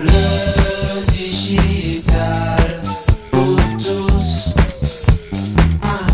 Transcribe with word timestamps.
Le 0.00 0.06
tous. 3.78 4.54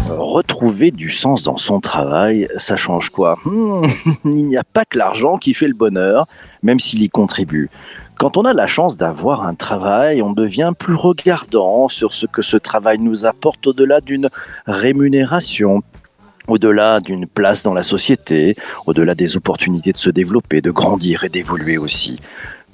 Retrouver 0.09 0.91
du 0.91 1.11
sens 1.11 1.43
dans 1.43 1.59
son 1.59 1.81
travail, 1.81 2.49
ça 2.57 2.77
change 2.77 3.11
quoi? 3.11 3.39
Hmm, 3.45 3.87
Il 4.25 4.47
n'y 4.47 4.57
a 4.57 4.65
pas 4.65 4.87
que 4.87 4.97
l'argent 4.97 5.37
qui 5.37 5.53
fait 5.53 5.69
le 5.69 5.75
bonheur, 5.75 6.27
même 6.63 6.81
s'il 6.81 7.03
y 7.03 7.11
contribue. 7.11 7.69
Quand 8.17 8.39
on 8.39 8.47
a 8.47 8.55
la 8.55 8.67
chance 8.67 8.97
d'avoir 8.97 9.43
un 9.43 9.55
travail, 9.55 10.23
on 10.23 10.33
devient 10.33 10.73
plus 10.79 10.95
regardant 10.95 11.91
sur 11.91 12.15
ce 12.15 12.25
que 12.25 12.41
ce 12.41 12.57
travail 12.57 12.99
nous 13.01 13.27
apporte 13.27 13.67
au-delà 13.67 14.01
d'une 14.01 14.31
rémunération, 14.67 15.83
au-delà 16.49 17.01
d'une 17.01 17.27
place 17.27 17.63
dans 17.63 17.75
la 17.75 17.83
société, 17.83 18.57
au-delà 18.87 19.15
des 19.15 19.37
opportunités 19.37 19.93
de 19.93 19.99
se 19.99 20.09
développer, 20.09 20.63
de 20.63 20.71
grandir 20.71 21.25
et 21.25 21.29
d'évoluer 21.29 21.77
aussi. 21.77 22.19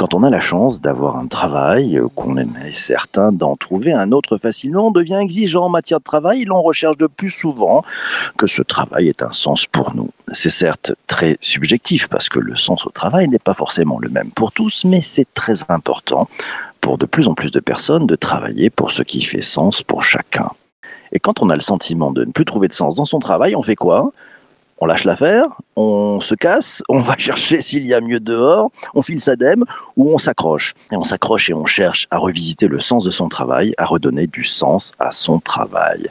Quand 0.01 0.15
on 0.15 0.23
a 0.23 0.31
la 0.31 0.41
chance 0.41 0.81
d'avoir 0.81 1.19
un 1.19 1.27
travail, 1.27 1.99
euh, 1.99 2.09
qu'on 2.15 2.39
est 2.39 2.47
certain 2.73 3.33
d'en 3.33 3.55
trouver 3.55 3.93
un 3.93 4.13
autre 4.13 4.39
facilement, 4.39 4.87
on 4.87 4.91
devient 4.91 5.19
exigeant 5.21 5.67
en 5.67 5.69
matière 5.69 5.99
de 5.99 6.05
travail 6.05 6.41
et 6.41 6.45
l'on 6.47 6.63
recherche 6.63 6.97
de 6.97 7.07
plus 7.07 7.29
souvent 7.29 7.85
que 8.39 8.47
ce 8.47 8.63
travail 8.63 9.09
ait 9.09 9.23
un 9.23 9.35
sens 9.35 9.67
pour 9.67 9.95
nous. 9.95 10.09
C'est 10.33 10.49
certes 10.49 10.93
très 11.07 11.37
subjectif 11.43 12.09
parce 12.09 12.31
que 12.31 12.39
le 12.39 12.57
sens 12.57 12.87
au 12.87 12.91
travail 12.91 13.29
n'est 13.29 13.39
pas 13.39 13.53
forcément 13.53 13.99
le 13.99 14.09
même 14.09 14.31
pour 14.31 14.53
tous, 14.53 14.87
mais 14.87 15.03
c'est 15.03 15.29
très 15.35 15.71
important 15.71 16.31
pour 16.81 16.97
de 16.97 17.05
plus 17.05 17.29
en 17.29 17.35
plus 17.35 17.51
de 17.51 17.61
personnes 17.61 18.07
de 18.07 18.17
travailler 18.17 18.71
pour 18.71 18.93
ce 18.93 19.03
qui 19.03 19.21
fait 19.21 19.43
sens 19.43 19.83
pour 19.83 20.03
chacun. 20.03 20.49
Et 21.13 21.19
quand 21.19 21.43
on 21.43 21.51
a 21.51 21.55
le 21.55 21.61
sentiment 21.61 22.11
de 22.11 22.25
ne 22.25 22.33
plus 22.33 22.47
trouver 22.47 22.69
de 22.69 22.73
sens 22.73 22.95
dans 22.95 23.05
son 23.05 23.19
travail, 23.19 23.55
on 23.55 23.63
fait 23.63 23.77
quoi? 23.77 24.13
On 24.83 24.87
lâche 24.87 25.05
l'affaire, 25.05 25.45
on 25.77 26.21
se 26.21 26.35
casse, 26.35 26.83
on 26.89 27.01
va 27.01 27.17
chercher 27.19 27.61
s'il 27.61 27.87
y 27.87 27.93
a 27.93 28.01
mieux 28.01 28.21
dehors, 28.21 28.71
on 28.95 29.03
file 29.03 29.21
sa 29.21 29.37
dème 29.37 29.65
ou 29.97 30.11
on 30.11 30.19
s'accroche. 30.19 30.75
Et 30.91 30.97
on 30.97 31.05
s'accroche 31.05 31.51
et 31.51 31.55
on 31.55 31.67
cherche 31.67 32.07
à 32.11 32.17
revisiter 32.17 32.67
le 32.67 32.81
sens 32.81 33.05
de 33.05 33.11
son 33.11 33.29
travail, 33.29 33.75
à 33.77 33.85
redonner 33.85 34.27
du 34.27 34.43
sens 34.43 34.93
à 34.99 35.11
son 35.11 35.39
travail. 35.39 36.09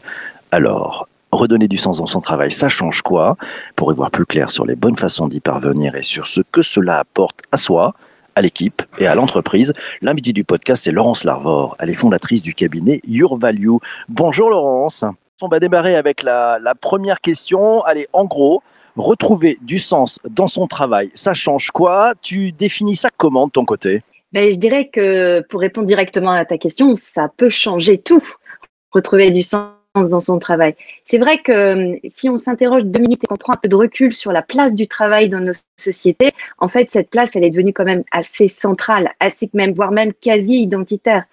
Alors, 0.51 1.07
redonner 1.31 1.67
du 1.67 1.77
sens 1.77 1.97
dans 1.97 2.05
son 2.05 2.21
travail, 2.21 2.51
ça 2.51 2.69
change 2.69 3.01
quoi? 3.01 3.37
Pour 3.75 3.91
y 3.91 3.95
voir 3.95 4.11
plus 4.11 4.25
clair 4.25 4.51
sur 4.51 4.65
les 4.65 4.75
bonnes 4.75 4.95
façons 4.95 5.27
d'y 5.27 5.39
parvenir 5.39 5.95
et 5.95 6.03
sur 6.03 6.27
ce 6.27 6.41
que 6.41 6.61
cela 6.61 6.99
apporte 6.99 7.41
à 7.51 7.57
soi, 7.57 7.95
à 8.35 8.41
l'équipe 8.41 8.83
et 8.99 9.07
à 9.07 9.15
l'entreprise, 9.15 9.73
l'invité 10.01 10.31
du 10.31 10.43
podcast, 10.43 10.83
c'est 10.83 10.91
Laurence 10.91 11.23
Larvor. 11.23 11.75
Elle 11.79 11.89
est 11.89 11.95
fondatrice 11.95 12.43
du 12.43 12.53
cabinet 12.53 13.01
Your 13.07 13.37
Value. 13.37 13.77
Bonjour 14.07 14.49
Laurence. 14.49 15.03
On 15.41 15.47
va 15.47 15.59
démarrer 15.59 15.95
avec 15.95 16.21
la, 16.23 16.59
première 16.81 17.21
question. 17.21 17.81
Allez, 17.83 18.07
en 18.11 18.25
gros, 18.25 18.61
retrouver 18.97 19.57
du 19.61 19.79
sens 19.79 20.19
dans 20.29 20.47
son 20.47 20.67
travail, 20.67 21.11
ça 21.13 21.33
change 21.33 21.71
quoi? 21.71 22.13
Tu 22.21 22.51
définis 22.51 22.97
ça 22.97 23.09
comment 23.15 23.47
de 23.47 23.51
ton 23.51 23.63
côté? 23.63 24.01
Ben, 24.33 24.51
je 24.51 24.57
dirais 24.57 24.89
que 24.89 25.41
pour 25.49 25.61
répondre 25.61 25.87
directement 25.87 26.31
à 26.31 26.43
ta 26.43 26.57
question, 26.57 26.93
ça 26.95 27.31
peut 27.37 27.49
changer 27.49 27.97
tout. 27.97 28.23
Retrouver 28.91 29.31
du 29.31 29.43
sens 29.43 29.69
dans 29.95 30.19
son 30.19 30.39
travail. 30.39 30.75
C'est 31.09 31.17
vrai 31.17 31.39
que 31.39 31.51
euh, 31.51 31.95
si 32.09 32.29
on 32.29 32.37
s'interroge 32.37 32.85
deux 32.85 33.01
minutes 33.01 33.23
et 33.23 33.27
qu'on 33.27 33.37
prend 33.37 33.53
un 33.53 33.59
peu 33.61 33.69
de 33.69 33.75
recul 33.75 34.13
sur 34.13 34.31
la 34.31 34.41
place 34.41 34.73
du 34.73 34.87
travail 34.87 35.29
dans 35.29 35.39
nos 35.39 35.53
sociétés, 35.77 36.31
en 36.57 36.67
fait, 36.67 36.91
cette 36.91 37.09
place, 37.09 37.31
elle 37.35 37.43
est 37.43 37.49
devenue 37.49 37.73
quand 37.73 37.85
même 37.85 38.03
assez 38.11 38.47
centrale, 38.47 39.11
assez 39.19 39.49
même, 39.53 39.73
voire 39.73 39.91
même 39.91 40.13
quasi 40.13 40.61
identitaire. 40.61 41.23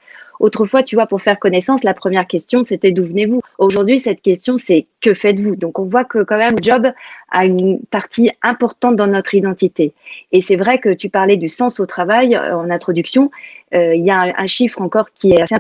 Autrefois, 0.41 0.83
tu 0.83 0.97
vois, 0.97 1.07
pour 1.07 1.21
faire 1.21 1.39
connaissance, 1.39 1.85
la 1.85 1.95
première 1.95 2.27
question, 2.27 2.63
c'était 2.63 2.93
d'où 2.93 3.05
venez-vous? 3.05 3.41
Aujourd'hui, 3.59 4.01
cette 4.01 4.23
question, 4.23 4.59
c'est 4.59 4.87
que 5.01 5.15
faites-vous? 5.15 5.57
Donc, 5.57 5.79
on 5.79 5.85
voit 5.85 6.05
que 6.05 6.23
quand 6.23 6.39
même, 6.39 6.57
job 6.63 6.89
a 7.31 7.45
une 7.45 7.81
partie 7.91 8.31
importante 8.43 8.97
dans 8.97 9.07
notre 9.07 9.35
identité. 9.35 9.95
Et 10.33 10.41
c'est 10.41 10.57
vrai 10.57 10.79
que 10.79 10.93
tu 10.93 11.09
parlais 11.09 11.37
du 11.37 11.49
sens 11.49 11.81
au 11.81 11.87
travail 11.87 12.35
euh, 12.35 12.57
en 12.57 12.71
introduction. 12.71 13.31
Euh, 13.75 13.95
il 13.95 14.05
y 14.05 14.11
a 14.11 14.35
un, 14.37 14.47
chiffre 14.47 14.81
encore 14.81 15.13
qui 15.13 15.33
est 15.33 15.41
assez 15.41 15.57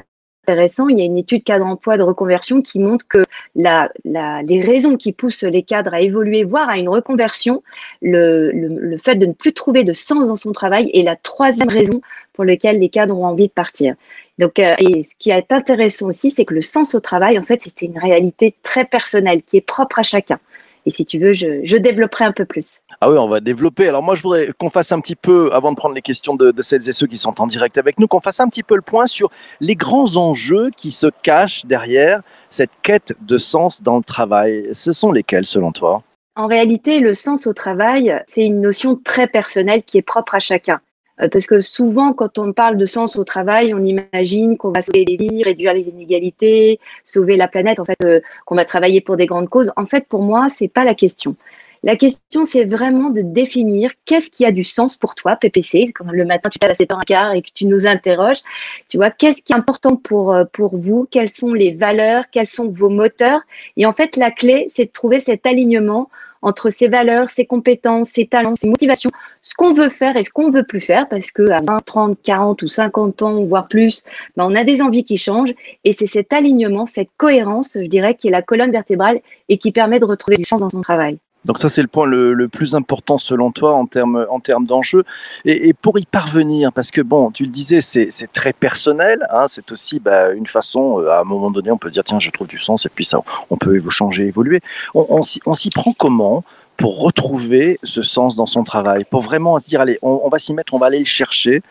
intéressant. 0.46 0.88
Il 0.88 0.98
y 0.98 1.02
a 1.02 1.04
une 1.04 1.18
étude 1.18 1.42
cadre 1.42 1.66
emploi 1.66 1.96
de 1.96 2.02
reconversion 2.02 2.62
qui 2.62 2.78
montre 2.78 3.06
que 3.08 3.24
les 3.54 4.60
raisons 4.60 4.96
qui 4.96 5.12
poussent 5.12 5.42
les 5.42 5.62
cadres 5.62 5.92
à 5.92 6.00
évoluer, 6.00 6.44
voire 6.44 6.68
à 6.68 6.78
une 6.78 6.88
reconversion, 6.88 7.62
le, 8.00 8.52
le, 8.52 8.96
fait 8.98 9.16
de 9.16 9.26
ne 9.26 9.32
plus 9.32 9.52
trouver 9.52 9.82
de 9.82 9.92
sens 9.92 10.28
dans 10.28 10.36
son 10.36 10.52
travail 10.52 10.90
est 10.94 11.02
la 11.02 11.16
troisième 11.16 11.68
raison 11.68 12.00
pour 12.32 12.44
laquelle 12.44 12.78
les 12.78 12.90
cadres 12.90 13.18
ont 13.18 13.26
envie 13.26 13.48
de 13.48 13.52
partir. 13.52 13.94
Donc, 14.38 14.58
euh, 14.58 14.74
et 14.78 15.02
ce 15.02 15.14
qui 15.18 15.30
est 15.30 15.50
intéressant 15.50 16.08
aussi, 16.08 16.30
c'est 16.30 16.44
que 16.44 16.54
le 16.54 16.62
sens 16.62 16.94
au 16.94 17.00
travail, 17.00 17.38
en 17.38 17.42
fait, 17.42 17.62
c'était 17.62 17.86
une 17.86 17.98
réalité 17.98 18.54
très 18.62 18.84
personnelle 18.84 19.42
qui 19.42 19.56
est 19.56 19.62
propre 19.62 19.98
à 19.98 20.02
chacun. 20.02 20.38
Et 20.84 20.90
si 20.90 21.04
tu 21.04 21.18
veux, 21.18 21.32
je, 21.32 21.62
je 21.64 21.76
développerai 21.76 22.24
un 22.24 22.32
peu 22.32 22.44
plus. 22.44 22.74
Ah 23.00 23.10
oui, 23.10 23.18
on 23.18 23.28
va 23.28 23.40
développer. 23.40 23.88
Alors 23.88 24.02
moi, 24.02 24.14
je 24.14 24.22
voudrais 24.22 24.50
qu'on 24.56 24.70
fasse 24.70 24.92
un 24.92 25.00
petit 25.00 25.16
peu, 25.16 25.52
avant 25.52 25.72
de 25.72 25.76
prendre 25.76 25.94
les 25.94 26.02
questions 26.02 26.36
de, 26.36 26.52
de, 26.52 26.62
celles 26.62 26.88
et 26.88 26.92
ceux 26.92 27.06
qui 27.06 27.16
sont 27.16 27.40
en 27.40 27.46
direct 27.46 27.76
avec 27.76 27.98
nous, 27.98 28.06
qu'on 28.06 28.20
fasse 28.20 28.40
un 28.40 28.48
petit 28.48 28.62
peu 28.62 28.76
le 28.76 28.82
point 28.82 29.06
sur 29.06 29.30
les 29.60 29.74
grands 29.74 30.16
enjeux 30.16 30.70
qui 30.76 30.92
se 30.92 31.08
cachent 31.22 31.66
derrière 31.66 32.20
cette 32.50 32.70
quête 32.82 33.14
de 33.20 33.36
sens 33.36 33.82
dans 33.82 33.96
le 33.96 34.04
travail. 34.04 34.68
Ce 34.72 34.92
sont 34.92 35.10
lesquels, 35.10 35.46
selon 35.46 35.72
toi? 35.72 36.02
En 36.36 36.46
réalité, 36.46 37.00
le 37.00 37.14
sens 37.14 37.46
au 37.46 37.52
travail, 37.52 38.22
c'est 38.28 38.44
une 38.44 38.60
notion 38.60 38.94
très 38.94 39.26
personnelle 39.26 39.82
qui 39.82 39.98
est 39.98 40.02
propre 40.02 40.34
à 40.34 40.38
chacun. 40.38 40.80
Euh, 41.20 41.28
parce 41.28 41.46
que 41.46 41.60
souvent, 41.60 42.12
quand 42.12 42.38
on 42.38 42.52
parle 42.52 42.76
de 42.76 42.86
sens 42.86 43.16
au 43.16 43.24
travail, 43.24 43.72
on 43.74 43.82
imagine 43.84 44.56
qu'on 44.56 44.70
va 44.70 44.82
sauver 44.82 45.04
des 45.04 45.16
vies, 45.16 45.42
réduire 45.42 45.74
les 45.74 45.88
inégalités, 45.88 46.78
sauver 47.04 47.36
la 47.36 47.48
planète, 47.48 47.80
en 47.80 47.84
fait, 47.84 47.96
euh, 48.04 48.20
qu'on 48.44 48.54
va 48.54 48.64
travailler 48.64 49.00
pour 49.00 49.16
des 49.16 49.26
grandes 49.26 49.48
causes. 49.48 49.72
En 49.76 49.86
fait, 49.86 50.06
pour 50.06 50.22
moi, 50.22 50.48
c'est 50.48 50.68
pas 50.68 50.84
la 50.84 50.94
question. 50.94 51.36
La 51.82 51.94
question, 51.94 52.44
c'est 52.44 52.64
vraiment 52.64 53.10
de 53.10 53.20
définir 53.20 53.92
qu'est-ce 54.06 54.30
qui 54.30 54.44
a 54.44 54.50
du 54.50 54.64
sens 54.64 54.96
pour 54.96 55.14
toi, 55.14 55.36
PPC. 55.36 55.92
Quand 55.94 56.10
le 56.10 56.24
matin, 56.24 56.50
tu 56.50 56.58
t'as 56.58 56.68
à 56.68 56.72
7h15 56.72 57.36
et 57.36 57.42
que 57.42 57.50
tu 57.54 57.66
nous 57.66 57.86
interroges, 57.86 58.40
tu 58.88 58.96
vois, 58.96 59.10
qu'est-ce 59.10 59.42
qui 59.42 59.52
est 59.52 59.56
important 59.56 59.96
pour, 59.96 60.32
euh, 60.32 60.44
pour 60.50 60.76
vous? 60.76 61.06
Quelles 61.10 61.30
sont 61.30 61.52
les 61.52 61.72
valeurs? 61.72 62.24
Quels 62.32 62.48
sont 62.48 62.66
vos 62.66 62.88
moteurs? 62.88 63.40
Et 63.76 63.86
en 63.86 63.92
fait, 63.92 64.16
la 64.16 64.30
clé, 64.30 64.68
c'est 64.74 64.86
de 64.86 64.90
trouver 64.90 65.20
cet 65.20 65.46
alignement 65.46 66.10
entre 66.42 66.70
ses 66.70 66.88
valeurs, 66.88 67.30
ses 67.30 67.46
compétences, 67.46 68.10
ses 68.10 68.26
talents, 68.26 68.56
ses 68.56 68.68
motivations, 68.68 69.10
ce 69.42 69.54
qu'on 69.54 69.72
veut 69.72 69.88
faire 69.88 70.16
et 70.16 70.22
ce 70.22 70.30
qu'on 70.30 70.50
veut 70.50 70.64
plus 70.64 70.80
faire, 70.80 71.08
parce 71.08 71.30
que 71.30 71.50
à 71.50 71.60
20, 71.60 71.84
30, 71.84 72.18
40 72.22 72.62
ou 72.62 72.68
50 72.68 73.22
ans, 73.22 73.44
voire 73.44 73.68
plus, 73.68 74.02
ben 74.36 74.46
on 74.46 74.54
a 74.54 74.64
des 74.64 74.82
envies 74.82 75.04
qui 75.04 75.16
changent, 75.16 75.54
et 75.84 75.92
c'est 75.92 76.06
cet 76.06 76.32
alignement, 76.32 76.86
cette 76.86 77.10
cohérence, 77.16 77.70
je 77.74 77.86
dirais, 77.86 78.14
qui 78.14 78.28
est 78.28 78.32
la 78.32 78.42
colonne 78.42 78.72
vertébrale 78.72 79.20
et 79.48 79.58
qui 79.58 79.72
permet 79.72 80.00
de 80.00 80.04
retrouver 80.04 80.36
du 80.36 80.44
sens 80.44 80.60
dans 80.60 80.70
son 80.70 80.80
travail. 80.80 81.18
Donc 81.46 81.58
ça, 81.58 81.68
c'est 81.68 81.82
le 81.82 81.88
point 81.88 82.06
le, 82.06 82.48
plus 82.48 82.74
important 82.74 83.18
selon 83.18 83.52
toi 83.52 83.74
en 83.74 83.86
termes 83.86 84.26
en 84.28 84.40
d'enjeux. 84.60 85.04
Et, 85.44 85.72
pour 85.74 85.98
y 85.98 86.04
parvenir, 86.04 86.72
parce 86.72 86.90
que 86.90 87.00
bon, 87.00 87.30
tu 87.30 87.44
le 87.44 87.50
disais, 87.50 87.80
c'est 87.80 88.32
très 88.32 88.52
personnel. 88.52 89.26
Hein, 89.30 89.46
c'est 89.48 89.70
aussi 89.72 90.00
bah, 90.00 90.32
une 90.32 90.46
façon, 90.46 91.00
euh, 91.00 91.10
à 91.10 91.20
un 91.20 91.24
moment 91.24 91.50
donné, 91.50 91.70
on 91.70 91.78
peut 91.78 91.90
dire 91.90 92.04
tiens, 92.04 92.18
je 92.18 92.30
trouve 92.30 92.48
du 92.48 92.58
sens, 92.58 92.84
et 92.86 92.88
puis 92.88 93.04
ça, 93.04 93.20
on 93.50 93.56
peut 93.56 93.80
changer, 93.88 94.26
évoluer. 94.26 94.60
On, 94.94 95.22
s'y 95.22 95.70
prend 95.70 95.92
comment 95.92 96.44
pour 96.76 97.00
retrouver 97.00 97.78
ce 97.84 98.02
sens 98.02 98.36
dans 98.36 98.46
son 98.46 98.64
travail, 98.64 99.04
pour 99.04 99.22
vraiment 99.22 99.58
se 99.58 99.68
dire 99.68 99.80
allez, 99.80 99.98
on, 100.02 100.28
va 100.28 100.38
s'y 100.38 100.52
mettre, 100.52 100.74
on 100.74 100.78
va 100.78 100.86
aller 100.86 100.98
le 100.98 101.04
chercher 101.04 101.62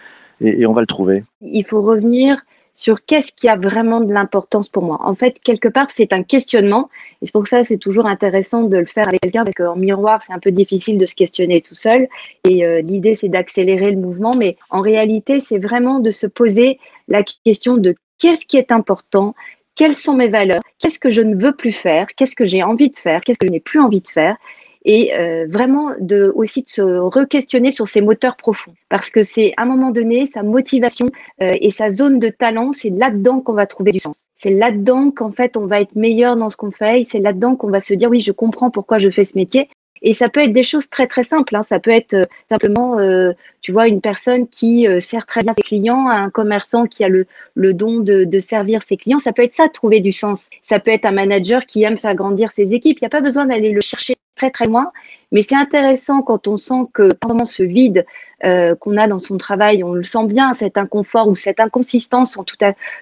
et 0.41 0.65
on 0.65 0.73
va 0.73 0.81
le 0.81 0.87
trouver. 0.87 1.23
Il 1.41 1.65
faut 1.65 1.81
revenir 1.81 2.37
sur 2.75 3.05
qu'est-ce 3.05 3.31
qui 3.31 3.47
a 3.47 3.55
vraiment 3.55 4.01
de 4.01 4.13
l'importance 4.13 4.67
pour 4.67 4.83
moi. 4.83 4.99
En 5.01 5.15
fait, 5.15 5.39
quelque 5.39 5.69
part, 5.69 5.89
c'est 5.89 6.13
un 6.13 6.23
questionnement. 6.23 6.89
Et 7.21 7.25
c'est 7.25 7.31
pour 7.31 7.47
ça 7.47 7.63
c'est 7.63 7.77
toujours 7.77 8.05
intéressant 8.05 8.63
de 8.63 8.77
le 8.77 8.85
faire 8.85 9.07
avec 9.07 9.21
quelqu'un, 9.21 9.45
parce 9.45 9.55
qu'en 9.55 9.77
miroir, 9.77 10.21
c'est 10.21 10.33
un 10.33 10.39
peu 10.39 10.51
difficile 10.51 10.97
de 10.97 11.05
se 11.05 11.15
questionner 11.15 11.61
tout 11.61 11.75
seul. 11.75 12.07
Et 12.43 12.65
euh, 12.65 12.81
l'idée, 12.81 13.15
c'est 13.15 13.29
d'accélérer 13.29 13.91
le 13.91 13.97
mouvement. 13.97 14.31
Mais 14.37 14.57
en 14.69 14.81
réalité, 14.81 15.39
c'est 15.39 15.57
vraiment 15.57 15.99
de 15.99 16.11
se 16.11 16.27
poser 16.27 16.79
la 17.07 17.23
question 17.45 17.77
de 17.77 17.95
qu'est-ce 18.19 18.45
qui 18.45 18.57
est 18.57 18.71
important, 18.71 19.35
quelles 19.75 19.95
sont 19.95 20.15
mes 20.15 20.29
valeurs, 20.29 20.61
qu'est-ce 20.79 20.99
que 20.99 21.09
je 21.09 21.21
ne 21.21 21.35
veux 21.35 21.55
plus 21.55 21.71
faire, 21.71 22.07
qu'est-ce 22.15 22.35
que 22.35 22.45
j'ai 22.45 22.63
envie 22.63 22.89
de 22.89 22.95
faire, 22.97 23.21
qu'est-ce 23.21 23.39
que 23.39 23.47
je 23.47 23.51
n'ai 23.51 23.59
plus 23.59 23.79
envie 23.79 24.01
de 24.01 24.07
faire? 24.07 24.37
Et 24.85 25.13
euh, 25.15 25.45
vraiment 25.49 25.91
de 25.99 26.31
aussi 26.35 26.63
de 26.63 26.69
se 26.69 26.81
re-questionner 26.81 27.71
sur 27.71 27.87
ses 27.87 28.01
moteurs 28.01 28.37
profonds 28.37 28.73
parce 28.89 29.09
que 29.09 29.23
c'est 29.23 29.53
à 29.57 29.63
un 29.63 29.65
moment 29.65 29.91
donné 29.91 30.25
sa 30.25 30.43
motivation 30.43 31.07
euh, 31.41 31.51
et 31.59 31.71
sa 31.71 31.89
zone 31.89 32.19
de 32.19 32.29
talent 32.29 32.71
c'est 32.71 32.91
là-dedans 32.91 33.41
qu'on 33.41 33.53
va 33.53 33.65
trouver 33.65 33.91
du 33.91 33.99
sens 33.99 34.29
c'est 34.41 34.51
là-dedans 34.51 35.11
qu'en 35.11 35.31
fait 35.31 35.57
on 35.57 35.65
va 35.65 35.81
être 35.81 35.95
meilleur 35.95 36.37
dans 36.37 36.49
ce 36.49 36.57
qu'on 36.57 36.71
fait 36.71 37.03
c'est 37.03 37.19
là-dedans 37.19 37.55
qu'on 37.55 37.69
va 37.69 37.79
se 37.79 37.93
dire 37.93 38.09
oui 38.09 38.19
je 38.21 38.31
comprends 38.31 38.69
pourquoi 38.69 38.99
je 38.99 39.09
fais 39.09 39.25
ce 39.25 39.37
métier 39.37 39.69
et 40.01 40.13
ça 40.13 40.29
peut 40.29 40.41
être 40.41 40.53
des 40.53 40.63
choses 40.63 40.87
très 40.89 41.07
très 41.07 41.23
simples. 41.23 41.55
Hein. 41.55 41.63
Ça 41.63 41.79
peut 41.79 41.91
être 41.91 42.13
euh, 42.13 42.25
simplement, 42.47 42.99
euh, 42.99 43.33
tu 43.61 43.71
vois, 43.71 43.87
une 43.87 44.01
personne 44.01 44.47
qui 44.47 44.87
euh, 44.87 44.99
sert 44.99 45.25
très 45.25 45.41
bien 45.41 45.53
ses 45.53 45.63
clients, 45.63 46.07
un 46.09 46.29
commerçant 46.29 46.85
qui 46.85 47.03
a 47.03 47.09
le, 47.09 47.25
le 47.55 47.73
don 47.73 47.99
de, 47.99 48.23
de, 48.23 48.39
servir 48.39 48.83
ses 48.83 48.97
clients. 48.97 49.17
Ça 49.17 49.33
peut 49.33 49.43
être 49.43 49.55
ça, 49.55 49.67
trouver 49.67 50.01
du 50.01 50.11
sens. 50.11 50.49
Ça 50.63 50.79
peut 50.79 50.91
être 50.91 51.05
un 51.05 51.11
manager 51.11 51.65
qui 51.65 51.83
aime 51.83 51.97
faire 51.97 52.13
grandir 52.13 52.51
ses 52.51 52.73
équipes. 52.73 52.99
Il 53.01 53.03
n'y 53.03 53.07
a 53.07 53.09
pas 53.09 53.21
besoin 53.21 53.47
d'aller 53.47 53.71
le 53.71 53.81
chercher 53.81 54.15
très 54.35 54.51
très 54.51 54.65
loin. 54.65 54.91
Mais 55.31 55.41
c'est 55.41 55.55
intéressant 55.55 56.21
quand 56.21 56.47
on 56.47 56.57
sent 56.57 56.85
que 56.93 57.11
pendant 57.13 57.45
ce 57.45 57.63
vide 57.63 58.05
euh, 58.43 58.75
qu'on 58.75 58.95
a 58.95 59.07
dans 59.07 59.19
son 59.19 59.37
travail, 59.37 59.83
on 59.83 59.93
le 59.93 60.03
sent 60.03 60.25
bien, 60.27 60.53
cet 60.53 60.77
inconfort 60.77 61.27
ou 61.27 61.35
cette 61.35 61.59
inconsistance, 61.59 62.37
on 62.37 62.43
tout, 62.43 62.57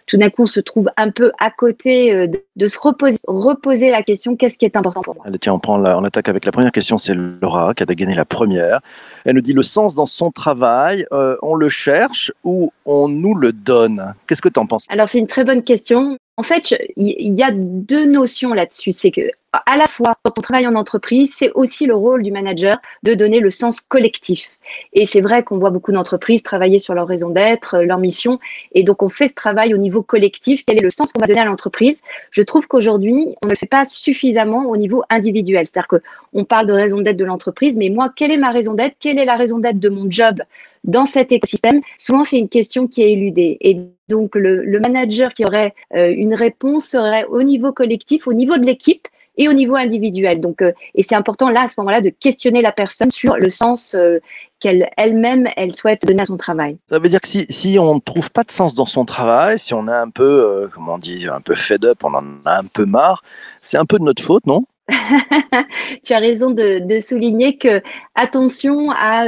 tout 0.08 0.18
d'un 0.18 0.30
coup 0.30 0.44
on 0.44 0.48
se 0.48 0.60
trouve 0.60 0.90
un 0.96 1.12
peu 1.12 1.32
à 1.40 1.52
côté 1.52 2.14
euh, 2.14 2.28
de, 2.56 2.68
se 2.68 2.80
reposer, 2.80 3.18
reposer 3.28 3.92
la 3.92 4.04
question 4.04 4.36
qu'est-ce 4.36 4.58
qui 4.58 4.66
est 4.66 4.76
important 4.76 5.02
pour 5.02 5.16
moi? 5.16 5.26
Allez, 5.28 5.40
Tiens, 5.40 5.54
on, 5.54 5.60
prend 5.60 5.78
la, 5.78 5.98
on 5.98 6.04
attaque 6.04 6.30
avec 6.30 6.46
la 6.46 6.52
première 6.52 6.72
question, 6.72 6.98
c'est 6.98 7.14
Laura 7.14 7.74
qui 7.74 7.84
a 7.84 7.86
gagné 7.86 8.16
la 8.16 8.26
première. 8.26 8.80
Elle 9.26 9.36
nous 9.36 9.42
dit 9.42 9.54
le 9.54 9.64
sens 9.64 9.96
dans 9.96 10.06
son 10.06 10.32
travail, 10.32 11.06
euh, 11.12 11.36
on 11.42 11.56
le 11.56 11.70
cherche 11.70 12.32
ou 12.44 12.72
on 12.86 13.10
nous 13.10 13.36
le 13.36 13.52
donne? 13.52 14.14
Qu'est-ce 14.28 14.42
que 14.42 14.50
tu 14.50 14.60
en 14.60 14.66
penses? 14.66 14.86
Alors 14.90 15.10
c'est 15.10 15.20
une 15.20 15.28
très 15.28 15.44
bonne 15.44 15.64
question. 15.64 16.18
En 16.38 16.44
fait, 16.44 16.74
il 16.96 17.36
y 17.36 17.44
a 17.44 17.52
deux 17.52 18.06
notions 18.06 18.54
là-dessus. 18.54 18.92
C'est 18.92 19.12
que 19.12 19.30
à 19.54 19.78
la 19.78 19.86
fois, 19.86 20.16
quand 20.24 20.38
on 20.38 20.42
travaille 20.42 20.68
en 20.68 20.76
entreprise, 20.76 21.32
c'est 21.36 21.52
aussi 21.54 21.86
le 21.86 21.96
rôle 21.96 22.24
du 22.24 22.32
manager 22.32 22.78
de 23.04 23.14
donner 23.14 23.40
le 23.40 23.52
sens 23.52 23.82
collectif. 23.82 24.50
Et 24.94 25.06
c'est 25.06 25.22
vrai 25.22 25.44
qu'on 25.44 25.58
voit 25.58 25.70
beaucoup 25.70 25.92
d'entreprises 25.92 26.42
travailler 26.42 26.80
sur 26.80 26.94
leur 26.96 27.08
raison 27.08 27.30
d'être, 27.30 27.80
leur 27.80 28.00
mission, 28.00 28.40
et 28.74 28.84
donc 28.84 29.04
on 29.04 29.10
fait 29.10 29.28
ce 29.28 29.34
travail 29.34 29.74
au 29.74 29.78
niveau 29.78 30.02
collectif. 30.02 30.64
Quel 30.66 30.78
est 30.78 30.84
le 30.84 30.90
sens 30.90 31.14
qu'on 31.14 31.20
va 31.20 31.28
donner 31.28 31.42
à 31.42 31.46
l'entreprise? 31.46 32.00
Je 32.32 32.42
trouve 32.42 32.68
qu'aujourd'hui, 32.68 33.36
on 33.44 33.46
ne 33.46 33.52
le 33.52 33.56
fait 33.56 33.68
pas 33.68 33.86
suffisamment 33.86 34.66
au 34.70 34.78
niveau 34.78 35.04
individuel. 35.10 35.66
C'est-à-dire 35.66 36.00
qu'on 36.00 36.46
parle 36.46 36.66
de 36.66 36.74
raison 36.74 37.02
d'être 37.02 37.18
de 37.18 37.26
l'entreprise, 37.26 37.78
mais 37.78 37.90
moi, 37.90 38.12
quelle 38.16 38.32
est 38.32 38.38
ma 38.38 38.52
raison 38.52 38.74
d'être? 38.74 38.96
Quelle 39.00 39.20
est 39.20 39.26
la 39.26 39.38
raison 39.38 39.60
d'être 39.60 39.80
de 39.80 39.90
mon 39.90 40.10
job? 40.10 40.42
Dans 40.84 41.06
cet 41.06 41.32
écosystème 41.32 41.82
Souvent, 41.98 42.24
c'est 42.24 42.38
une 42.38 42.50
question 42.50 42.88
qui 42.88 43.04
est 43.04 43.14
éludée. 43.14 43.58
Et 43.62 43.78
donc, 44.10 44.36
le, 44.36 44.80
manager 44.80 45.34
qui 45.34 45.46
aurait 45.46 45.74
euh, 45.96 46.14
une 46.14 46.34
réponse 46.34 46.86
serait 46.86 47.24
au 47.26 47.42
niveau 47.44 47.72
collectif, 47.72 48.28
au 48.28 48.34
niveau 48.34 48.58
de 48.58 48.66
l'équipe 48.66 49.08
et 49.38 49.48
au 49.48 49.54
niveau 49.54 49.76
individuel. 49.76 50.42
Donc, 50.42 50.62
euh, 50.62 50.72
et 50.96 51.04
c'est 51.04 51.16
important 51.16 51.50
là, 51.50 51.64
à 51.64 51.68
ce 51.68 51.76
moment-là, 51.78 52.02
de 52.02 52.10
questionner 52.10 52.62
la 52.62 52.72
personne 52.72 53.12
sur 53.12 53.36
le 53.36 53.50
sens 53.50 53.96
euh, 53.96 54.20
qu'elle 54.60 54.90
elle-même, 54.98 55.48
elle 55.56 55.76
souhaite 55.76 56.06
donner 56.06 56.22
à 56.22 56.26
son 56.26 56.38
travail. 56.38 56.78
Ça 56.90 57.00
veut 57.00 57.10
dire 57.10 57.22
que 57.22 57.28
si, 57.28 57.46
si 57.50 57.78
on 57.80 57.96
ne 57.96 58.00
trouve 58.00 58.32
pas 58.32 58.44
de 58.44 58.52
sens 58.52 58.76
dans 58.76 58.86
son 58.86 59.06
travail, 59.06 59.60
si 59.60 59.74
on 59.74 59.88
est 59.88 59.92
un 59.92 60.10
peu, 60.10 60.70
comment 60.74 60.96
on 60.96 60.98
dit, 60.98 61.28
un 61.28 61.42
peu 61.42 61.56
fed 61.56 61.86
up, 61.86 62.04
on 62.04 62.14
en 62.14 62.24
a 62.46 62.60
un 62.60 62.66
peu 62.66 62.86
marre, 62.86 63.24
c'est 63.62 63.78
un 63.78 63.86
peu 63.86 64.00
de 64.00 64.04
notre 64.04 64.24
faute, 64.24 64.46
non? 64.46 64.66
tu 66.04 66.14
as 66.14 66.20
raison 66.20 66.52
de, 66.52 67.00
souligner 67.00 67.58
que 67.58 67.82
attention 68.16 68.92
à 68.92 69.26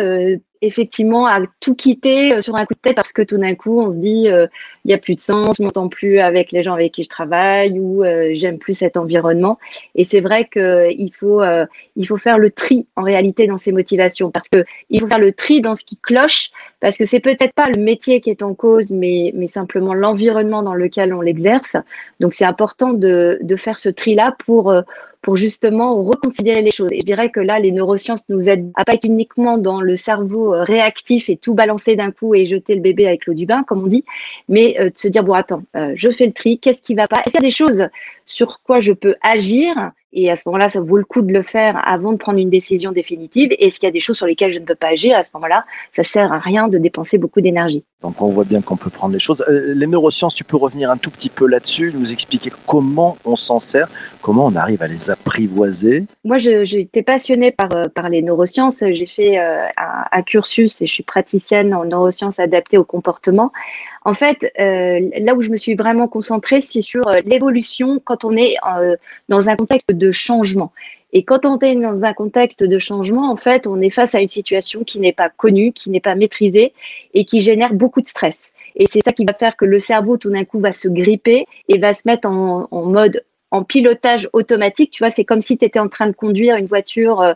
effectivement 0.65 1.27
à 1.27 1.41
tout 1.59 1.75
quitter 1.75 2.33
euh, 2.33 2.41
sur 2.41 2.55
un 2.55 2.65
coup 2.65 2.73
de 2.73 2.79
tête 2.79 2.95
parce 2.95 3.13
que 3.13 3.21
tout 3.21 3.37
d'un 3.37 3.55
coup 3.55 3.79
on 3.79 3.91
se 3.91 3.97
dit 3.97 4.27
euh, 4.27 4.47
il 4.83 4.89
n'y 4.89 4.93
a 4.93 4.97
plus 4.97 5.15
de 5.15 5.19
sens, 5.19 5.55
je 5.57 5.63
m'entends 5.63 5.89
plus 5.89 6.19
avec 6.19 6.51
les 6.51 6.63
gens 6.63 6.73
avec 6.73 6.93
qui 6.93 7.03
je 7.03 7.09
travaille 7.09 7.79
ou 7.79 8.03
euh, 8.03 8.31
j'aime 8.33 8.57
plus 8.57 8.73
cet 8.73 8.97
environnement. 8.97 9.57
Et 9.95 10.03
c'est 10.03 10.21
vrai 10.21 10.47
qu'il 10.51 11.11
faut 11.13 11.41
il 11.95 12.07
faut 12.07 12.17
faire 12.17 12.37
le 12.37 12.49
tri 12.49 12.87
en 12.95 13.03
réalité 13.03 13.47
dans 13.47 13.57
ses 13.57 13.71
motivations 13.71 14.31
parce 14.31 14.49
que 14.49 14.63
il 14.89 15.01
faut 15.01 15.07
faire 15.07 15.19
le 15.19 15.31
tri 15.31 15.61
dans 15.61 15.73
ce 15.73 15.83
qui 15.83 15.97
cloche 15.97 16.49
parce 16.79 16.97
que 16.97 17.05
c'est 17.05 17.19
peut-être 17.19 17.53
pas 17.53 17.69
le 17.69 17.81
métier 17.81 18.21
qui 18.21 18.29
est 18.29 18.43
en 18.43 18.53
cause 18.53 18.91
mais 18.91 19.33
simplement 19.47 19.93
l'environnement 19.93 20.63
dans 20.63 20.75
lequel 20.75 21.13
on 21.13 21.21
l'exerce. 21.21 21.77
Donc 22.19 22.33
c'est 22.33 22.45
important 22.45 22.93
de 22.93 23.55
faire 23.57 23.77
ce 23.77 23.89
tri 23.89 24.15
là 24.15 24.35
pour 24.45 24.73
pour 25.25 25.37
justement 25.37 26.03
reconsidérer 26.03 26.61
les 26.61 26.69
choses. 26.69 26.91
Et 26.91 26.99
je 26.99 27.05
dirais 27.05 27.31
que 27.31 27.39
là, 27.39 27.57
les 27.57 27.71
neurosciences 27.71 28.29
nous 28.29 28.47
aident 28.47 28.71
à 28.75 28.85
pas 28.85 28.93
être 28.93 29.05
uniquement 29.05 29.57
dans 29.57 29.81
le 29.81 29.95
cerveau 29.95 30.53
euh, 30.53 30.63
réactif 30.63 31.31
et 31.31 31.35
tout 31.35 31.55
balancer 31.55 31.95
d'un 31.95 32.11
coup 32.11 32.35
et 32.35 32.45
jeter 32.45 32.75
le 32.75 32.81
bébé 32.81 33.07
avec 33.07 33.25
l'eau 33.25 33.33
du 33.33 33.47
bain, 33.47 33.63
comme 33.63 33.83
on 33.83 33.87
dit, 33.87 34.05
mais 34.49 34.79
euh, 34.79 34.91
de 34.91 34.97
se 34.99 35.07
dire, 35.07 35.23
bon, 35.23 35.33
attends, 35.33 35.63
euh, 35.75 35.93
je 35.95 36.11
fais 36.11 36.27
le 36.27 36.31
tri, 36.31 36.59
qu'est-ce 36.59 36.79
qui 36.79 36.93
va 36.93 37.07
pas? 37.07 37.23
Est-ce 37.25 37.31
qu'il 37.31 37.41
y 37.41 37.43
a 37.43 37.47
des 37.47 37.49
choses 37.49 37.87
sur 38.27 38.61
quoi 38.61 38.79
je 38.79 38.93
peux 38.93 39.15
agir 39.23 39.93
et 40.15 40.31
à 40.31 40.37
ce 40.37 40.43
moment-là, 40.47 40.69
ça 40.69 40.79
vaut 40.79 40.97
le 40.97 41.03
coup 41.03 41.21
de 41.21 41.31
le 41.31 41.43
faire 41.43 41.81
avant 41.85 42.13
de 42.13 42.17
prendre 42.17 42.39
une 42.39 42.49
décision 42.49 42.93
définitive. 42.93 43.51
Et 43.59 43.69
qu'il 43.69 43.83
y 43.83 43.87
a 43.87 43.91
des 43.91 43.99
choses 43.99 44.15
sur 44.15 44.25
lesquelles 44.25 44.51
je 44.51 44.59
ne 44.59 44.65
peux 44.65 44.75
pas 44.75 44.87
agir 44.87 45.17
À 45.17 45.23
ce 45.23 45.29
moment-là, 45.33 45.65
ça 45.93 46.03
sert 46.03 46.31
à 46.31 46.39
rien 46.39 46.69
de 46.69 46.77
dépenser 46.77 47.17
beaucoup 47.17 47.41
d'énergie. 47.41 47.83
Donc 48.01 48.21
on 48.21 48.29
voit 48.29 48.45
bien 48.45 48.61
qu'on 48.61 48.77
peut 48.77 48.89
prendre 48.89 49.13
les 49.13 49.19
choses. 49.19 49.43
Euh, 49.49 49.73
les 49.75 49.87
neurosciences, 49.87 50.33
tu 50.33 50.43
peux 50.43 50.57
revenir 50.57 50.89
un 50.89 50.97
tout 50.97 51.11
petit 51.11 51.29
peu 51.29 51.47
là-dessus, 51.47 51.91
nous 51.93 52.13
expliquer 52.13 52.51
comment 52.65 53.17
on 53.25 53.35
s'en 53.35 53.59
sert, 53.59 53.89
comment 54.21 54.45
on 54.45 54.55
arrive 54.55 54.81
à 54.81 54.87
les 54.87 55.09
apprivoiser. 55.09 56.05
Moi, 56.23 56.37
j'étais 56.37 57.03
passionnée 57.03 57.51
par, 57.51 57.75
euh, 57.75 57.83
par 57.93 58.09
les 58.09 58.21
neurosciences. 58.21 58.79
J'ai 58.79 59.07
fait 59.07 59.39
euh, 59.39 59.65
un, 60.11 60.21
cursus 60.21 60.81
et 60.81 60.85
je 60.85 60.93
suis 60.93 61.03
praticienne 61.03 61.73
en 61.73 61.83
neurosciences 61.83 62.39
adaptées 62.39 62.77
au 62.77 62.85
comportement. 62.85 63.51
En 64.05 64.13
fait, 64.13 64.51
euh, 64.59 65.09
là 65.17 65.33
où 65.33 65.41
je 65.41 65.49
me 65.49 65.57
suis 65.57 65.73
vraiment 65.73 66.07
concentrée, 66.07 66.61
c'est 66.61 66.81
sur 66.81 67.07
euh, 67.07 67.21
l'évolution 67.25 67.99
quand 67.99 68.23
on 68.23 68.37
est 68.37 68.55
euh, 68.77 68.95
dans 69.29 69.49
un 69.49 69.55
contexte 69.55 69.91
de 69.91 70.11
changement. 70.11 70.71
Et 71.11 71.23
quand 71.23 71.47
on 71.47 71.57
est 71.59 71.75
dans 71.75 72.05
un 72.05 72.13
contexte 72.13 72.63
de 72.63 72.77
changement, 72.77 73.31
en 73.31 73.35
fait, 73.35 73.65
on 73.65 73.81
est 73.81 73.89
face 73.89 74.13
à 74.13 74.21
une 74.21 74.27
situation 74.27 74.83
qui 74.83 74.99
n'est 74.99 75.13
pas 75.13 75.29
connue, 75.29 75.71
qui 75.71 75.89
n'est 75.89 75.99
pas 75.99 76.13
maîtrisée 76.13 76.73
et 77.15 77.25
qui 77.25 77.41
génère 77.41 77.73
beaucoup 77.73 78.01
de 78.01 78.07
stress. 78.07 78.37
Et 78.75 78.85
c'est 78.91 79.01
ça 79.03 79.11
qui 79.11 79.25
va 79.25 79.33
faire 79.33 79.55
que 79.55 79.65
le 79.65 79.79
cerveau, 79.79 80.17
tout 80.17 80.29
d'un 80.29 80.45
coup, 80.45 80.59
va 80.59 80.71
se 80.71 80.87
gripper 80.87 81.47
et 81.67 81.79
va 81.79 81.95
se 81.95 82.01
mettre 82.05 82.27
en, 82.27 82.67
mode 82.71 83.23
en 83.49 83.63
pilotage 83.63 84.29
automatique. 84.33 84.91
Tu 84.91 85.01
vois, 85.01 85.09
c'est 85.09 85.23
comme 85.23 85.41
si 85.41 85.57
tu 85.57 85.65
étais 85.65 85.79
en 85.79 85.87
train 85.87 86.07
de 86.07 86.11
conduire 86.11 86.57
une 86.57 86.65
voiture, 86.65 87.35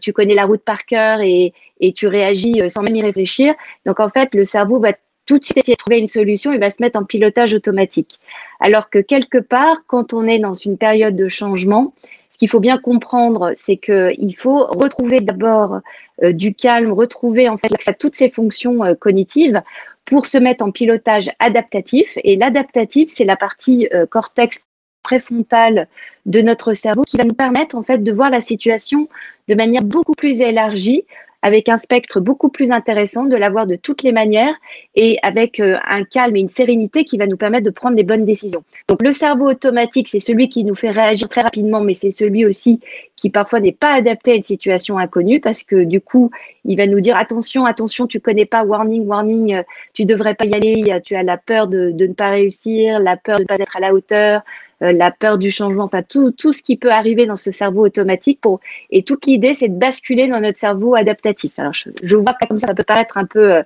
tu 0.00 0.14
connais 0.14 0.34
la 0.34 0.46
route 0.46 0.62
par 0.62 0.86
cœur 0.86 1.20
et, 1.20 1.52
et 1.80 1.92
tu 1.92 2.06
réagis 2.06 2.62
sans 2.70 2.82
même 2.82 2.96
y 2.96 3.02
réfléchir. 3.02 3.54
Donc, 3.84 4.00
en 4.00 4.08
fait, 4.08 4.34
le 4.34 4.44
cerveau 4.44 4.80
va 4.80 4.94
tout 5.28 5.38
de 5.38 5.44
suite 5.44 5.58
essayer 5.58 5.74
de 5.74 5.78
trouver 5.78 5.98
une 5.98 6.08
solution, 6.08 6.52
il 6.52 6.58
va 6.58 6.70
se 6.70 6.82
mettre 6.82 6.98
en 6.98 7.04
pilotage 7.04 7.52
automatique. 7.52 8.18
Alors 8.60 8.88
que 8.88 8.98
quelque 8.98 9.38
part, 9.38 9.82
quand 9.86 10.14
on 10.14 10.26
est 10.26 10.38
dans 10.38 10.54
une 10.54 10.78
période 10.78 11.14
de 11.14 11.28
changement, 11.28 11.92
ce 12.32 12.38
qu'il 12.38 12.48
faut 12.48 12.60
bien 12.60 12.78
comprendre, 12.78 13.52
c'est 13.54 13.76
qu'il 13.76 14.34
faut 14.38 14.64
retrouver 14.66 15.20
d'abord 15.20 15.80
euh, 16.22 16.32
du 16.32 16.54
calme, 16.54 16.92
retrouver 16.92 17.48
en 17.48 17.58
fait 17.58 17.68
à 17.86 17.92
toutes 17.92 18.16
ces 18.16 18.30
fonctions 18.30 18.84
euh, 18.84 18.94
cognitives 18.94 19.60
pour 20.06 20.24
se 20.24 20.38
mettre 20.38 20.64
en 20.64 20.70
pilotage 20.70 21.30
adaptatif. 21.40 22.16
Et 22.24 22.36
l'adaptatif, 22.36 23.10
c'est 23.12 23.26
la 23.26 23.36
partie 23.36 23.86
euh, 23.92 24.06
cortex 24.06 24.64
préfrontal 25.02 25.88
de 26.24 26.40
notre 26.40 26.72
cerveau 26.72 27.02
qui 27.02 27.18
va 27.18 27.24
nous 27.24 27.34
permettre 27.34 27.76
en 27.76 27.82
fait 27.82 27.98
de 27.98 28.12
voir 28.12 28.30
la 28.30 28.40
situation 28.40 29.08
de 29.48 29.54
manière 29.54 29.84
beaucoup 29.84 30.14
plus 30.14 30.40
élargie 30.40 31.04
avec 31.42 31.68
un 31.68 31.76
spectre 31.76 32.20
beaucoup 32.20 32.48
plus 32.48 32.70
intéressant, 32.70 33.24
de 33.24 33.36
l'avoir 33.36 33.66
de 33.66 33.76
toutes 33.76 34.02
les 34.02 34.12
manières 34.12 34.54
et 34.94 35.18
avec 35.22 35.60
euh, 35.60 35.76
un 35.86 36.04
calme 36.04 36.34
et 36.36 36.40
une 36.40 36.48
sérénité 36.48 37.04
qui 37.04 37.16
va 37.16 37.26
nous 37.26 37.36
permettre 37.36 37.64
de 37.64 37.70
prendre 37.70 37.96
les 37.96 38.02
bonnes 38.02 38.24
décisions. 38.24 38.64
Donc 38.88 39.02
le 39.02 39.12
cerveau 39.12 39.48
automatique, 39.48 40.08
c'est 40.08 40.20
celui 40.20 40.48
qui 40.48 40.64
nous 40.64 40.74
fait 40.74 40.90
réagir 40.90 41.28
très 41.28 41.42
rapidement, 41.42 41.80
mais 41.80 41.94
c'est 41.94 42.10
celui 42.10 42.44
aussi 42.44 42.80
qui 43.16 43.30
parfois 43.30 43.60
n'est 43.60 43.72
pas 43.72 43.92
adapté 43.92 44.32
à 44.32 44.34
une 44.34 44.42
situation 44.42 44.98
inconnue 44.98 45.40
parce 45.40 45.62
que 45.62 45.84
du 45.84 46.00
coup, 46.00 46.30
il 46.64 46.76
va 46.76 46.86
nous 46.86 47.00
dire 47.00 47.16
attention, 47.16 47.66
attention, 47.66 48.06
tu 48.06 48.20
connais 48.20 48.46
pas, 48.46 48.64
warning, 48.64 49.06
warning, 49.06 49.54
euh, 49.54 49.62
tu 49.92 50.04
devrais 50.04 50.34
pas 50.34 50.44
y 50.44 50.54
aller, 50.54 51.00
tu 51.04 51.14
as 51.14 51.22
la 51.22 51.36
peur 51.36 51.68
de, 51.68 51.92
ne 51.92 52.12
pas 52.12 52.30
réussir, 52.30 52.98
la 52.98 53.16
peur 53.16 53.38
de 53.38 53.42
ne 53.42 53.46
pas 53.46 53.56
être 53.56 53.76
à 53.76 53.80
la 53.80 53.94
hauteur, 53.94 54.42
la 54.80 55.10
peur 55.10 55.38
du 55.38 55.50
changement, 55.50 55.84
enfin 55.84 56.02
tout, 56.02 56.30
tout 56.30 56.52
ce 56.52 56.62
qui 56.62 56.76
peut 56.76 56.92
arriver 56.92 57.26
dans 57.26 57.36
ce 57.36 57.50
cerveau 57.50 57.84
automatique. 57.84 58.40
Pour, 58.40 58.60
et 58.90 59.02
toute 59.02 59.26
l'idée, 59.26 59.54
c'est 59.54 59.68
de 59.68 59.78
basculer 59.78 60.28
dans 60.28 60.40
notre 60.40 60.58
cerveau 60.58 60.94
adaptatif. 60.94 61.58
Alors, 61.58 61.72
je, 61.72 61.90
je 62.02 62.16
vois 62.16 62.34
que 62.34 62.46
comme 62.46 62.58
ça, 62.58 62.68
ça 62.68 62.74
peut 62.74 62.84
paraître 62.84 63.18
un 63.18 63.26
peu, 63.26 63.54
euh, 63.54 63.62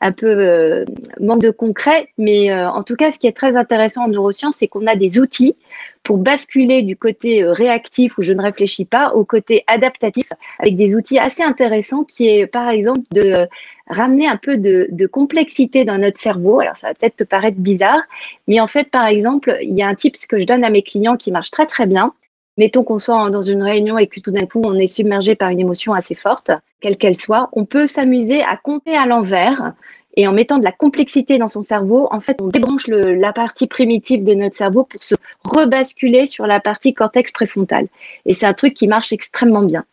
un 0.00 0.12
peu 0.12 0.26
euh, 0.26 0.84
manque 1.20 1.42
de 1.42 1.50
concret, 1.50 2.08
mais 2.18 2.52
en 2.52 2.82
tout 2.82 2.96
cas, 2.96 3.10
ce 3.10 3.18
qui 3.18 3.26
est 3.26 3.36
très 3.36 3.56
intéressant 3.56 4.04
en 4.04 4.08
neurosciences, 4.08 4.56
c'est 4.56 4.68
qu'on 4.68 4.86
a 4.86 4.96
des 4.96 5.18
outils 5.18 5.56
pour 6.02 6.16
basculer 6.18 6.82
du 6.82 6.96
côté 6.96 7.44
réactif 7.44 8.16
où 8.16 8.22
je 8.22 8.32
ne 8.32 8.42
réfléchis 8.42 8.86
pas 8.86 9.12
au 9.12 9.24
côté 9.24 9.64
adaptatif 9.66 10.26
avec 10.58 10.76
des 10.76 10.94
outils 10.94 11.18
assez 11.18 11.42
intéressants 11.42 12.04
qui 12.04 12.28
est 12.28 12.46
par 12.46 12.70
exemple 12.70 13.02
de 13.12 13.46
ramener 13.90 14.28
un 14.28 14.36
peu 14.36 14.56
de, 14.56 15.06
complexité 15.06 15.84
dans 15.84 15.98
notre 15.98 16.18
cerveau. 16.18 16.60
Alors, 16.60 16.76
ça 16.76 16.88
va 16.88 16.94
peut-être 16.94 17.16
te 17.16 17.24
paraître 17.24 17.58
bizarre, 17.58 18.02
mais 18.46 18.60
en 18.60 18.66
fait, 18.66 18.90
par 18.90 19.06
exemple, 19.06 19.58
il 19.62 19.76
y 19.76 19.82
a 19.82 19.88
un 19.88 19.94
tips 19.94 20.26
que 20.26 20.38
je 20.38 20.46
donne 20.46 20.64
à 20.64 20.70
mes 20.70 20.82
clients 20.82 21.16
qui 21.16 21.32
marche 21.32 21.50
très, 21.50 21.66
très 21.66 21.86
bien. 21.86 22.14
Mettons 22.56 22.84
qu'on 22.84 22.98
soit 22.98 23.30
dans 23.30 23.42
une 23.42 23.62
réunion 23.62 23.98
et 23.98 24.06
que 24.06 24.20
tout 24.20 24.30
d'un 24.30 24.46
coup, 24.46 24.62
on 24.64 24.74
est 24.74 24.86
submergé 24.86 25.34
par 25.34 25.50
une 25.50 25.60
émotion 25.60 25.92
assez 25.92 26.14
forte, 26.14 26.50
quelle 26.80 26.96
qu'elle 26.96 27.16
soit. 27.16 27.48
On 27.52 27.64
peut 27.64 27.86
s'amuser 27.86 28.42
à 28.42 28.56
compter 28.56 28.96
à 28.96 29.06
l'envers. 29.06 29.72
Et 30.16 30.26
en 30.26 30.32
mettant 30.32 30.58
de 30.58 30.64
la 30.64 30.72
complexité 30.72 31.38
dans 31.38 31.48
son 31.48 31.62
cerveau, 31.62 32.08
en 32.10 32.20
fait, 32.20 32.40
on 32.42 32.48
débranche 32.48 32.88
la 32.88 33.32
partie 33.32 33.68
primitive 33.68 34.24
de 34.24 34.34
notre 34.34 34.56
cerveau 34.56 34.82
pour 34.82 35.02
se 35.02 35.14
rebasculer 35.44 36.26
sur 36.26 36.48
la 36.48 36.58
partie 36.58 36.94
cortex 36.94 37.30
préfrontal. 37.30 37.86
Et 38.26 38.34
c'est 38.34 38.46
un 38.46 38.54
truc 38.54 38.74
qui 38.74 38.88
marche 38.88 39.12
extrêmement 39.12 39.62
bien. 39.62 39.84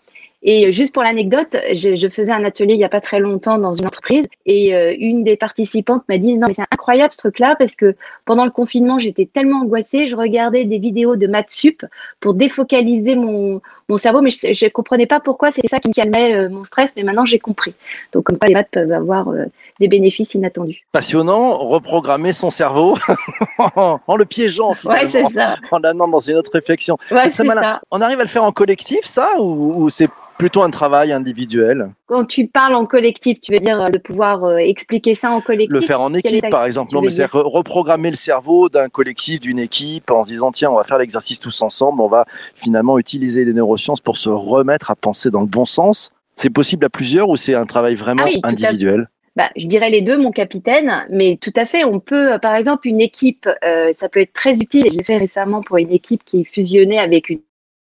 Et 0.44 0.72
juste 0.72 0.94
pour 0.94 1.02
l'anecdote, 1.02 1.58
je, 1.74 1.96
je, 1.96 2.08
faisais 2.08 2.32
un 2.32 2.44
atelier 2.44 2.76
il 2.76 2.78
n'y 2.78 2.84
a 2.84 2.90
pas 2.90 3.02
très 3.02 3.20
longtemps 3.20 3.58
dans 3.58 3.74
une 3.74 3.88
entreprise 3.88 4.28
et 4.46 4.76
euh, 4.76 4.96
une 4.98 5.24
des 5.24 5.36
participantes 5.36 6.04
m'a 6.08 6.20
dit 6.20 6.38
non 6.38 6.48
mais 6.48 6.54
c'est 6.54 6.62
incroyable 6.62 7.12
ce 7.12 7.18
truc-là 7.18 7.56
parce 7.58 7.76
que 7.76 7.96
pendant 8.24 8.46
le 8.46 8.52
confinement 8.52 9.00
j'étais 9.00 9.26
tellement 9.26 9.62
angoissée, 9.62 10.08
je 10.08 10.16
regardais 10.16 10.64
des 10.64 10.78
vidéos 10.78 11.16
de 11.16 11.26
maths 11.26 11.50
sup 11.50 11.84
pour 12.20 12.36
défocaliser 12.36 13.16
mon, 13.16 13.62
mon 13.90 13.98
cerveau, 13.98 14.22
mais 14.22 14.30
je 14.32 14.66
ne 14.66 14.70
comprenais 14.70 15.06
pas 15.06 15.20
pourquoi 15.20 15.52
c'était 15.52 15.68
ça 15.68 15.80
qui 15.80 15.88
me 15.90 15.94
calmait 15.94 16.34
euh, 16.36 16.50
mon 16.50 16.64
stress, 16.64 16.94
mais 16.96 17.04
maintenant 17.04 17.26
j'ai 17.26 17.40
compris. 17.40 17.74
Donc 18.14 18.26
comme 18.26 18.38
quoi 18.38 18.48
les 18.48 18.54
maths 18.54 18.68
peuvent 18.72 18.92
avoir 18.92 19.30
euh, 19.30 19.46
des 19.80 19.88
bénéfices 19.88 20.34
inattendus. 20.34 20.86
Passionnant, 20.92 21.58
reprogrammer 21.58 22.34
son 22.34 22.50
cerveau 22.50 22.98
en 23.76 24.16
le 24.18 24.26
piégeant 24.26 24.74
finalement, 24.74 25.02
ouais, 25.04 25.08
c'est 25.10 25.24
ça. 25.34 25.56
en 25.72 25.80
l'amenant 25.80 26.08
dans 26.08 26.20
une 26.20 26.36
autre 26.36 26.52
réflexion. 26.54 26.98
Ouais, 27.12 27.20
c'est 27.22 27.30
très 27.30 27.44
malin. 27.44 27.62
ça. 27.62 27.82
On 27.92 28.02
arrive 28.02 28.20
à 28.20 28.24
le 28.24 28.30
faire 28.30 28.44
en 28.44 28.52
collectif 28.52 29.00
ça 29.06 29.40
ou, 29.40 29.84
ou 29.84 29.90
c'est 29.90 30.10
plutôt 30.38 30.62
un 30.62 30.70
travail 30.70 31.12
individuel? 31.12 31.90
Quand 32.06 32.24
tu 32.24 32.46
parles 32.46 32.76
en 32.76 32.86
collectif, 32.86 33.40
tu 33.42 33.52
veux 33.52 33.60
dire 33.60 33.82
euh, 33.82 33.90
de 33.90 33.98
pouvoir 33.98 34.58
expliquer 34.60 35.16
ça 35.16 35.32
en 35.32 35.42
collectif? 35.42 35.74
Le 35.74 35.82
faire 35.82 36.00
en 36.00 36.14
équipe, 36.14 36.44
ta- 36.44 36.50
par 36.50 36.66
exemple. 36.66 36.94
Non, 36.94 37.02
mais 37.02 37.10
c'est 37.10 37.26
re- 37.26 37.42
reprogrammer 37.52 38.12
le 38.12 38.16
cerveau 38.16 38.70
d'un 38.70 38.88
collectif, 38.88 39.40
d'une 39.40 39.58
équipe, 39.58 40.12
en 40.12 40.24
se 40.24 40.30
disant 40.30 40.52
tiens, 40.52 40.70
on 40.70 40.76
va 40.76 40.84
faire 40.84 41.00
l'exercice 41.00 41.40
tous 41.40 41.60
ensemble, 41.64 42.02
on 42.02 42.08
va 42.08 42.26
finalement 42.56 43.00
utiliser 43.00 43.46
les 43.46 43.54
neurosciences 43.78 44.02
pour 44.02 44.18
se 44.18 44.30
remettre 44.30 44.92
à 44.92 44.96
penser 44.96 45.30
dans 45.30 45.42
le 45.42 45.48
bon 45.48 45.66
sens. 45.66 46.12
C'est 46.36 46.50
possible 46.50 46.86
à 46.86 46.90
plusieurs 46.90 47.30
ou 47.30 47.36
c'est 47.38 47.56
un 47.56 47.66
travail 47.66 47.96
vraiment 47.96 48.24
Ah 48.26 48.30
oui, 48.30 48.40
individuel? 48.44 49.08
Bah, 49.36 49.50
je 49.56 49.68
dirais 49.68 49.92
les 49.92 50.02
deux, 50.02 50.18
mon 50.18 50.32
capitaine, 50.32 51.06
mais 51.12 51.38
tout 51.40 51.54
à 51.56 51.66
fait, 51.66 51.84
on 51.84 52.00
peut, 52.00 52.34
euh, 52.34 52.40
par 52.40 52.56
exemple, 52.56 52.88
une 52.88 53.02
équipe, 53.02 53.48
euh, 53.64 53.92
ça 53.96 54.10
peut 54.10 54.22
être 54.22 54.34
très 54.34 54.58
utile, 54.58 54.88
et 54.88 54.90
je 54.90 54.98
l'ai 54.98 55.04
fait 55.04 55.18
récemment 55.18 55.62
pour 55.62 55.78
une 55.78 55.92
équipe 55.92 56.24
qui 56.26 56.44
fusionnait 56.44 56.98
avec 56.98 57.30
une 57.30 57.40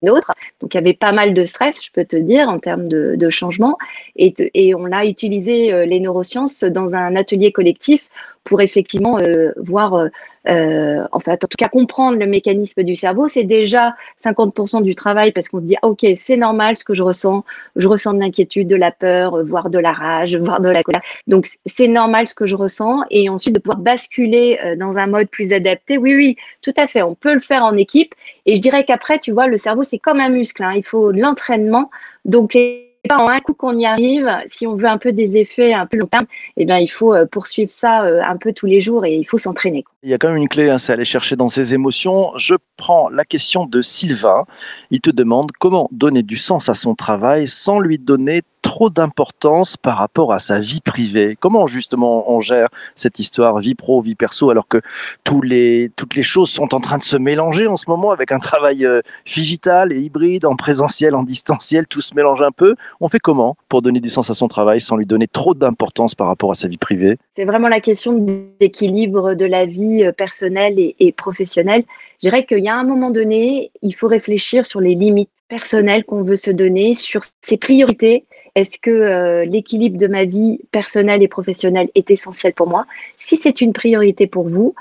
autre, 0.09 0.33
donc 0.59 0.73
il 0.73 0.77
y 0.77 0.79
avait 0.79 0.93
pas 0.93 1.13
mal 1.13 1.33
de 1.33 1.45
stress, 1.45 1.81
je 1.85 1.91
peux 1.93 2.03
te 2.03 2.17
dire, 2.17 2.49
en 2.49 2.59
termes 2.59 2.89
de, 2.89 3.15
de 3.15 3.29
changement, 3.29 3.77
et, 4.17 4.33
et 4.53 4.75
on 4.75 4.91
a 4.91 5.05
utilisé 5.05 5.71
euh, 5.71 5.85
les 5.85 6.01
neurosciences 6.01 6.65
dans 6.65 6.93
un 6.93 7.15
atelier 7.15 7.53
collectif 7.53 8.09
pour 8.45 8.61
effectivement 8.61 9.17
euh, 9.19 9.51
voir, 9.57 9.95
euh, 9.95 10.07
euh, 10.47 11.03
en 11.11 11.19
fait, 11.19 11.43
en 11.43 11.47
tout 11.47 11.57
cas 11.57 11.67
comprendre 11.67 12.17
le 12.19 12.27
mécanisme 12.27 12.83
du 12.83 12.95
cerveau. 12.95 13.27
C'est 13.27 13.43
déjà 13.43 13.95
50% 14.23 14.83
du 14.83 14.93
travail 14.95 15.31
parce 15.31 15.49
qu'on 15.49 15.59
se 15.59 15.65
dit, 15.65 15.75
ah, 15.81 15.87
ok, 15.87 16.05
c'est 16.15 16.37
normal 16.37 16.77
ce 16.77 16.83
que 16.83 16.93
je 16.93 17.01
ressens, 17.03 17.43
je 17.75 17.87
ressens 17.87 18.13
de 18.13 18.19
l'inquiétude, 18.19 18.67
de 18.67 18.75
la 18.75 18.91
peur, 18.91 19.33
euh, 19.35 19.43
voire 19.43 19.69
de 19.71 19.79
la 19.79 19.91
rage, 19.91 20.37
voire 20.37 20.61
de 20.61 20.69
la 20.69 20.83
colère. 20.83 21.01
Donc, 21.27 21.47
c'est 21.65 21.87
normal 21.87 22.27
ce 22.27 22.35
que 22.35 22.45
je 22.45 22.55
ressens. 22.55 23.01
Et 23.09 23.29
ensuite, 23.29 23.55
de 23.55 23.59
pouvoir 23.59 23.79
basculer 23.79 24.59
euh, 24.63 24.75
dans 24.75 24.95
un 24.97 25.07
mode 25.07 25.27
plus 25.29 25.51
adapté. 25.51 25.97
Oui, 25.97 26.15
oui, 26.15 26.35
tout 26.61 26.73
à 26.77 26.87
fait. 26.87 27.01
On 27.01 27.15
peut 27.15 27.33
le 27.33 27.39
faire 27.41 27.63
en 27.63 27.75
équipe. 27.75 28.13
Et 28.45 28.55
je 28.55 28.61
dirais 28.61 28.85
qu'après, 28.85 29.17
tu 29.19 29.31
vois, 29.31 29.47
le 29.47 29.57
cerveau, 29.57 29.81
c'est 29.81 29.97
comme 29.99 30.19
un 30.19 30.29
muscle. 30.29 30.63
hein. 30.63 30.73
Il 30.75 30.83
faut 30.83 31.11
de 31.11 31.19
l'entraînement. 31.19 31.89
Donc, 32.25 32.51
c'est 32.53 32.84
pas 33.05 33.17
en 33.17 33.27
un 33.27 33.39
coup 33.39 33.53
qu'on 33.53 33.77
y 33.77 33.85
arrive. 33.85 34.29
Si 34.47 34.67
on 34.67 34.75
veut 34.75 34.87
un 34.87 34.97
peu 34.97 35.11
des 35.11 35.37
effets 35.37 35.73
un 35.73 35.85
peu 35.85 35.97
long 35.97 36.07
terme, 36.07 36.25
eh 36.57 36.65
bien, 36.65 36.77
il 36.77 36.87
faut 36.87 37.13
euh, 37.13 37.25
poursuivre 37.25 37.71
ça 37.71 38.03
euh, 38.03 38.21
un 38.23 38.37
peu 38.37 38.53
tous 38.53 38.65
les 38.65 38.81
jours 38.81 39.05
et 39.05 39.15
il 39.15 39.25
faut 39.25 39.37
s'entraîner. 39.37 39.83
Il 40.03 40.09
y 40.09 40.13
a 40.13 40.17
quand 40.17 40.27
même 40.27 40.37
une 40.37 40.47
clé, 40.47 40.69
hein, 40.69 40.77
c'est 40.77 40.93
aller 40.93 41.05
chercher 41.05 41.35
dans 41.35 41.49
ses 41.49 41.73
émotions. 41.73 42.31
Je 42.37 42.55
prends 42.77 43.09
la 43.09 43.25
question 43.25 43.65
de 43.65 43.81
Sylvain. 43.81 44.45
Il 44.91 45.01
te 45.01 45.09
demande 45.09 45.51
comment 45.59 45.89
donner 45.91 46.23
du 46.23 46.37
sens 46.37 46.69
à 46.69 46.73
son 46.73 46.95
travail 46.95 47.47
sans 47.47 47.79
lui 47.79 47.97
donner 47.97 48.43
trop 48.65 48.89
d'importance 48.89 49.77
par 49.77 49.97
rapport 49.97 50.33
à 50.33 50.39
sa 50.39 50.59
vie 50.59 50.81
privée. 50.81 51.37
Comment 51.39 51.67
justement 51.67 52.31
on 52.31 52.39
gère 52.39 52.69
cette 52.95 53.19
histoire 53.19 53.59
vie 53.59 53.75
pro, 53.75 54.01
vie 54.01 54.15
perso, 54.15 54.49
alors 54.49 54.67
que 54.67 54.81
tous 55.23 55.43
les, 55.43 55.91
toutes 55.95 56.15
les 56.15 56.23
choses 56.23 56.49
sont 56.49 56.73
en 56.73 56.79
train 56.79 56.97
de 56.97 57.03
se 57.03 57.15
mélanger 57.15 57.67
en 57.67 57.77
ce 57.77 57.87
moment 57.87 58.09
avec 58.09 58.31
un 58.31 58.39
travail 58.39 58.83
euh, 58.83 59.01
digital 59.25 59.93
et 59.93 59.99
hybride, 59.99 60.45
en 60.45 60.55
présentiel, 60.55 61.13
en 61.13 61.21
distanciel, 61.21 61.85
tout 61.85 62.01
se 62.01 62.15
mélange 62.15 62.41
un 62.41 62.51
peu? 62.51 62.75
On 63.01 63.09
fait 63.09 63.19
comment 63.19 63.57
pour 63.67 63.81
donner 63.81 63.99
du 63.99 64.09
sens 64.09 64.29
à 64.29 64.33
son 64.33 64.47
travail 64.47 64.79
sans 64.79 64.95
lui 64.95 65.05
donner 65.05 65.27
trop 65.27 65.53
d'importance 65.53 66.15
par 66.15 66.27
rapport 66.27 66.51
à 66.51 66.53
sa 66.53 66.67
vie 66.67 66.77
privée? 66.77 67.17
C'est 67.35 67.45
vraiment 67.45 67.67
la 67.67 67.81
question 67.81 68.13
d'équilibre 68.59 69.33
de 69.33 69.45
la 69.45 69.65
vie 69.65 70.03
euh, 70.03 70.11
personnelle 70.11 70.75
et, 70.77 71.11
professionnelle. 71.11 71.83
Je 72.23 72.29
dirais 72.29 72.45
qu'il 72.45 72.59
y 72.59 72.69
a 72.69 72.75
un 72.75 72.83
moment 72.83 73.11
donné, 73.11 73.71
il 73.81 73.93
faut 73.95 74.07
réfléchir 74.07 74.65
sur 74.65 74.79
les 74.79 74.95
limites 74.95 75.29
personnelles 75.49 76.05
qu'on 76.05 76.23
veut 76.23 76.37
se 76.37 76.51
donner, 76.51 76.93
sur 76.93 77.21
ses 77.41 77.57
priorités. 77.57 78.25
Est-ce 78.55 78.79
que 78.79 78.89
euh, 78.89 79.45
l'équilibre 79.45 79.97
de 79.97 80.07
ma 80.07 80.23
vie 80.23 80.59
personnelle 80.71 81.21
et 81.21 81.27
professionnelle 81.27 81.89
est 81.95 82.09
essentiel 82.09 82.53
pour 82.53 82.67
moi? 82.67 82.85
Si 83.17 83.35
c'est 83.35 83.59
une 83.59 83.73
priorité 83.73 84.27
pour 84.27 84.47
vous, 84.47 84.73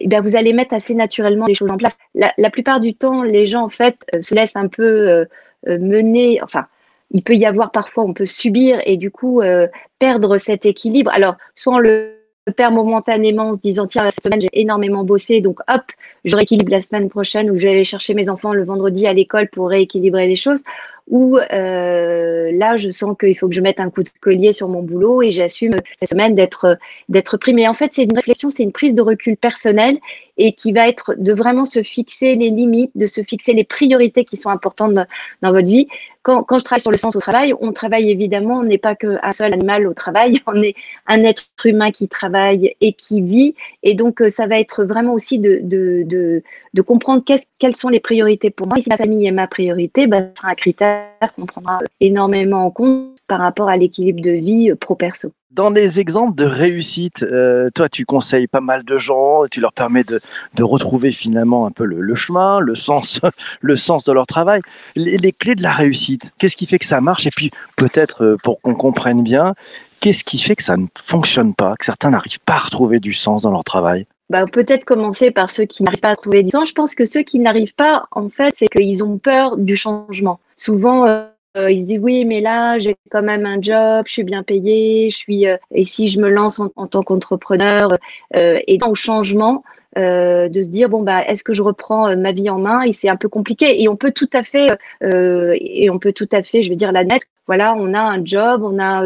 eh 0.00 0.08
bien, 0.08 0.20
vous 0.20 0.34
allez 0.34 0.52
mettre 0.52 0.74
assez 0.74 0.94
naturellement 0.94 1.46
les 1.46 1.54
choses 1.54 1.70
en 1.70 1.76
place. 1.76 1.96
La, 2.14 2.50
plupart 2.50 2.80
du 2.80 2.94
temps, 2.94 3.22
les 3.22 3.46
gens 3.46 3.62
en 3.62 3.68
fait 3.68 3.96
euh, 4.14 4.20
se 4.20 4.34
laissent 4.34 4.56
un 4.56 4.68
peu 4.68 5.24
mener. 5.66 6.42
Enfin, 6.42 6.66
il 7.10 7.22
peut 7.22 7.34
y 7.34 7.46
avoir 7.46 7.70
parfois, 7.70 8.04
on 8.04 8.14
peut 8.14 8.26
subir 8.26 8.80
et 8.86 8.96
du 8.96 9.10
coup 9.10 9.40
euh, 9.40 9.66
perdre 9.98 10.38
cet 10.38 10.66
équilibre. 10.66 11.10
Alors, 11.12 11.36
soit 11.54 11.74
on 11.74 11.78
le 11.78 12.20
perd 12.56 12.74
momentanément 12.74 13.50
en 13.50 13.54
se 13.54 13.60
disant 13.60 13.86
tiens 13.86 14.08
cette 14.10 14.24
semaine 14.24 14.40
j'ai 14.40 14.48
énormément 14.54 15.04
bossé 15.04 15.40
donc 15.40 15.60
hop 15.68 15.82
je 16.24 16.34
rééquilibre 16.34 16.70
la 16.70 16.80
semaine 16.80 17.08
prochaine 17.08 17.50
ou 17.50 17.56
je 17.56 17.64
vais 17.64 17.70
aller 17.70 17.84
chercher 17.84 18.14
mes 18.14 18.28
enfants 18.28 18.54
le 18.54 18.64
vendredi 18.64 19.06
à 19.06 19.12
l'école 19.12 19.48
pour 19.48 19.68
rééquilibrer 19.68 20.26
les 20.26 20.36
choses 20.36 20.62
ou 21.06 21.36
euh, 21.36 22.50
là 22.52 22.76
je 22.76 22.90
sens 22.90 23.16
qu'il 23.20 23.36
faut 23.36 23.48
que 23.48 23.54
je 23.54 23.60
mette 23.60 23.78
un 23.78 23.90
coup 23.90 24.02
de 24.02 24.08
collier 24.20 24.52
sur 24.52 24.68
mon 24.68 24.82
boulot 24.82 25.22
et 25.22 25.30
j'assume 25.30 25.76
cette 25.98 26.08
semaine 26.08 26.34
d'être 26.34 27.36
pris 27.36 27.52
mais 27.52 27.68
en 27.68 27.74
fait 27.74 27.92
c'est 27.94 28.04
une 28.04 28.16
réflexion 28.16 28.50
c'est 28.50 28.62
une 28.62 28.72
prise 28.72 28.94
de 28.94 29.02
recul 29.02 29.36
personnelle 29.36 29.98
et 30.40 30.52
qui 30.52 30.72
va 30.72 30.88
être 30.88 31.14
de 31.16 31.32
vraiment 31.32 31.64
se 31.64 31.82
fixer 31.82 32.34
les 32.34 32.50
limites 32.50 32.90
de 32.94 33.06
se 33.06 33.22
fixer 33.22 33.52
les 33.52 33.64
priorités 33.64 34.24
qui 34.24 34.36
sont 34.36 34.50
importantes 34.50 34.94
dans, 34.94 35.52
votre 35.52 35.66
vie 35.66 35.86
quand, 36.22 36.44
je 36.58 36.64
travaille 36.64 36.82
sur 36.82 36.90
le 36.90 36.96
sens 36.96 37.14
au 37.14 37.20
travail 37.20 37.54
on 37.60 37.72
travaille 37.72 38.10
évidemment 38.10 38.58
on 38.58 38.64
n'est 38.64 38.78
pas 38.78 38.94
qu'un 38.94 39.32
seul 39.32 39.52
animal 39.52 39.86
au 39.86 39.94
travail 39.94 40.40
on 40.46 40.60
est 40.62 40.74
un 41.06 41.22
être 41.22 41.44
humain 41.64 41.90
qui 41.90 42.08
travaille 42.08 42.74
et 42.80 42.94
qui 42.94 43.20
vit 43.20 43.54
et 43.82 43.94
donc 43.94 44.20
euh, 44.22 44.28
ça 44.28 44.46
va 44.46 44.58
être 44.58 44.84
vraiment 44.84 45.12
aussi 45.12 45.38
de, 45.38 45.60
de, 45.62 46.42
de, 46.74 46.82
comprendre 46.82 47.22
quelles 47.58 47.76
sont 47.76 47.88
les 47.88 48.00
priorités 48.00 48.50
pour 48.50 48.66
moi. 48.66 48.78
Et 48.78 48.82
si 48.82 48.88
ma 48.88 48.96
famille 48.96 49.26
est 49.26 49.32
ma 49.32 49.46
priorité, 49.46 50.06
ben, 50.06 50.30
ce 50.34 50.40
sera 50.40 50.52
un 50.52 50.54
critère 50.54 51.06
qu'on 51.36 51.46
prendra 51.46 51.78
énormément 52.00 52.64
en 52.64 52.70
compte 52.70 53.18
par 53.26 53.40
rapport 53.40 53.68
à 53.68 53.76
l'équilibre 53.76 54.22
de 54.22 54.30
vie 54.30 54.70
euh, 54.70 54.76
pro-perso. 54.76 55.32
Dans 55.50 55.70
les 55.70 55.98
exemples 55.98 56.36
de 56.36 56.44
réussite, 56.44 57.24
euh, 57.24 57.70
toi, 57.74 57.88
tu 57.88 58.04
conseilles 58.04 58.46
pas 58.46 58.60
mal 58.60 58.84
de 58.84 58.98
gens, 58.98 59.46
tu 59.50 59.60
leur 59.60 59.72
permets 59.72 60.04
de, 60.04 60.20
de 60.54 60.62
retrouver 60.62 61.10
finalement 61.10 61.66
un 61.66 61.72
peu 61.72 61.84
le, 61.84 62.00
le 62.00 62.14
chemin, 62.14 62.60
le 62.60 62.76
sens, 62.76 63.20
le 63.60 63.74
sens 63.74 64.04
de 64.04 64.12
leur 64.12 64.28
travail. 64.28 64.60
Les, 64.94 65.16
les 65.16 65.32
clés 65.32 65.56
de 65.56 65.62
la 65.62 65.72
réussite, 65.72 66.30
qu'est-ce 66.38 66.56
qui 66.56 66.66
fait 66.66 66.78
que 66.78 66.84
ça 66.84 67.00
marche? 67.00 67.26
Et 67.26 67.30
puis, 67.30 67.50
peut-être, 67.76 68.24
euh, 68.24 68.36
pour 68.44 68.60
qu'on 68.60 68.74
comprenne 68.74 69.24
bien, 69.24 69.54
qu'est-ce 69.98 70.22
qui 70.22 70.38
fait 70.38 70.54
que 70.54 70.62
ça 70.62 70.76
ne 70.76 70.86
fonctionne 70.96 71.52
pas, 71.52 71.74
que 71.76 71.84
certains 71.84 72.10
n'arrivent 72.10 72.40
pas 72.46 72.54
à 72.54 72.58
retrouver 72.58 73.00
du 73.00 73.12
sens 73.12 73.42
dans 73.42 73.50
leur 73.50 73.64
travail? 73.64 74.06
Bah, 74.30 74.46
peut-être 74.46 74.84
commencer 74.84 75.32
par 75.32 75.50
ceux 75.50 75.64
qui 75.64 75.82
n'arrivent 75.82 75.98
pas 75.98 76.10
à 76.10 76.16
trouver 76.16 76.44
du 76.44 76.50
sens. 76.50 76.68
Je 76.68 76.74
pense 76.74 76.94
que 76.94 77.06
ceux 77.06 77.22
qui 77.22 77.40
n'arrivent 77.40 77.74
pas, 77.74 78.06
en 78.12 78.28
fait, 78.28 78.54
c'est 78.56 78.68
qu'ils 78.68 79.02
ont 79.02 79.18
peur 79.18 79.56
du 79.56 79.74
changement. 79.74 80.38
Souvent, 80.56 81.08
euh, 81.08 81.26
euh, 81.56 81.70
ils 81.70 81.80
se 81.82 81.86
disent 81.86 82.00
oui, 82.00 82.24
mais 82.24 82.40
là, 82.40 82.78
j'ai 82.78 82.96
quand 83.10 83.22
même 83.22 83.44
un 83.46 83.60
job, 83.60 84.04
je 84.06 84.12
suis 84.12 84.24
bien 84.24 84.42
payé, 84.42 85.10
je 85.10 85.16
suis. 85.16 85.46
euh, 85.46 85.56
et 85.72 85.84
si 85.84 86.08
je 86.08 86.20
me 86.20 86.28
lance 86.30 86.60
en, 86.60 86.70
en 86.76 86.86
tant 86.86 87.02
qu'entrepreneur 87.02 87.88
euh, 88.36 88.60
et 88.66 88.78
le 88.78 88.94
changement, 88.94 89.64
euh, 89.98 90.48
de 90.48 90.62
se 90.62 90.68
dire 90.70 90.88
bon 90.88 91.02
bah 91.02 91.24
est-ce 91.26 91.42
que 91.42 91.52
je 91.52 91.62
reprends 91.64 92.08
euh, 92.08 92.14
ma 92.16 92.30
vie 92.30 92.48
en 92.48 92.58
main? 92.60 92.82
Et 92.82 92.92
c'est 92.92 93.08
un 93.08 93.16
peu 93.16 93.28
compliqué 93.28 93.82
et 93.82 93.88
on 93.88 93.96
peut 93.96 94.12
tout 94.12 94.30
à 94.32 94.44
fait 94.44 94.68
euh, 95.02 95.56
et 95.60 95.90
on 95.90 95.98
peut 95.98 96.12
tout 96.12 96.28
à 96.30 96.42
fait 96.42 96.62
je 96.62 96.70
veux 96.70 96.76
dire 96.76 96.92
l'admettre 96.92 97.26
voilà 97.48 97.74
on 97.76 97.92
a 97.94 98.00
un 98.00 98.24
job 98.24 98.62
on 98.62 98.78
a 98.78 99.02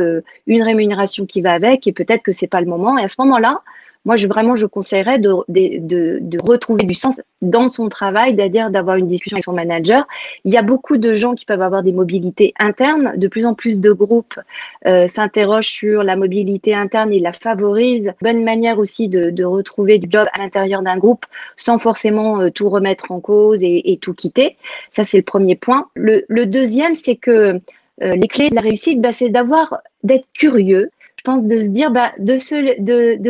une 0.46 0.62
rémunération 0.62 1.24
qui 1.24 1.40
va 1.40 1.54
avec 1.54 1.86
et 1.86 1.92
peut-être 1.92 2.22
que 2.22 2.32
c'est 2.32 2.48
pas 2.48 2.60
le 2.60 2.66
moment 2.66 2.98
et 2.98 3.02
à 3.04 3.08
ce 3.08 3.14
moment-là 3.20 3.62
moi, 4.04 4.16
je, 4.16 4.26
vraiment, 4.26 4.56
je 4.56 4.66
conseillerais 4.66 5.18
de, 5.18 5.30
de, 5.48 5.78
de, 5.78 6.18
de 6.20 6.38
retrouver 6.42 6.84
du 6.84 6.94
sens 6.94 7.20
dans 7.42 7.68
son 7.68 7.88
travail, 7.88 8.34
c'est-à-dire 8.36 8.70
d'avoir 8.70 8.96
une 8.96 9.06
discussion 9.06 9.36
avec 9.36 9.44
son 9.44 9.52
manager. 9.52 10.06
Il 10.44 10.52
y 10.52 10.56
a 10.56 10.62
beaucoup 10.62 10.96
de 10.96 11.14
gens 11.14 11.34
qui 11.34 11.44
peuvent 11.44 11.62
avoir 11.62 11.82
des 11.82 11.92
mobilités 11.92 12.52
internes. 12.58 13.12
De 13.16 13.28
plus 13.28 13.46
en 13.46 13.54
plus 13.54 13.80
de 13.80 13.92
groupes 13.92 14.38
euh, 14.86 15.08
s'interrogent 15.08 15.70
sur 15.70 16.02
la 16.02 16.16
mobilité 16.16 16.74
interne 16.74 17.12
et 17.12 17.20
la 17.20 17.32
favorisent. 17.32 18.12
Bonne 18.22 18.44
manière 18.44 18.78
aussi 18.78 19.08
de, 19.08 19.30
de 19.30 19.44
retrouver 19.44 19.98
du 19.98 20.08
job 20.10 20.26
à 20.32 20.38
l'intérieur 20.38 20.82
d'un 20.82 20.98
groupe 20.98 21.26
sans 21.56 21.78
forcément 21.78 22.40
euh, 22.40 22.50
tout 22.50 22.68
remettre 22.68 23.10
en 23.10 23.20
cause 23.20 23.62
et, 23.62 23.92
et 23.92 23.96
tout 23.98 24.14
quitter. 24.14 24.56
Ça, 24.92 25.04
c'est 25.04 25.18
le 25.18 25.22
premier 25.22 25.56
point. 25.56 25.86
Le, 25.94 26.24
le 26.28 26.46
deuxième, 26.46 26.94
c'est 26.94 27.16
que 27.16 27.60
euh, 28.02 28.16
les 28.16 28.28
clés 28.28 28.50
de 28.50 28.54
la 28.54 28.60
réussite, 28.60 29.00
bah, 29.00 29.12
c'est 29.12 29.28
d'avoir, 29.28 29.78
d'être 30.02 30.26
curieux, 30.34 30.90
pense 31.24 31.42
de 31.42 31.56
se 31.56 31.68
dire 31.68 31.90
bah, 31.90 32.12
de, 32.18 32.36
se, 32.36 32.54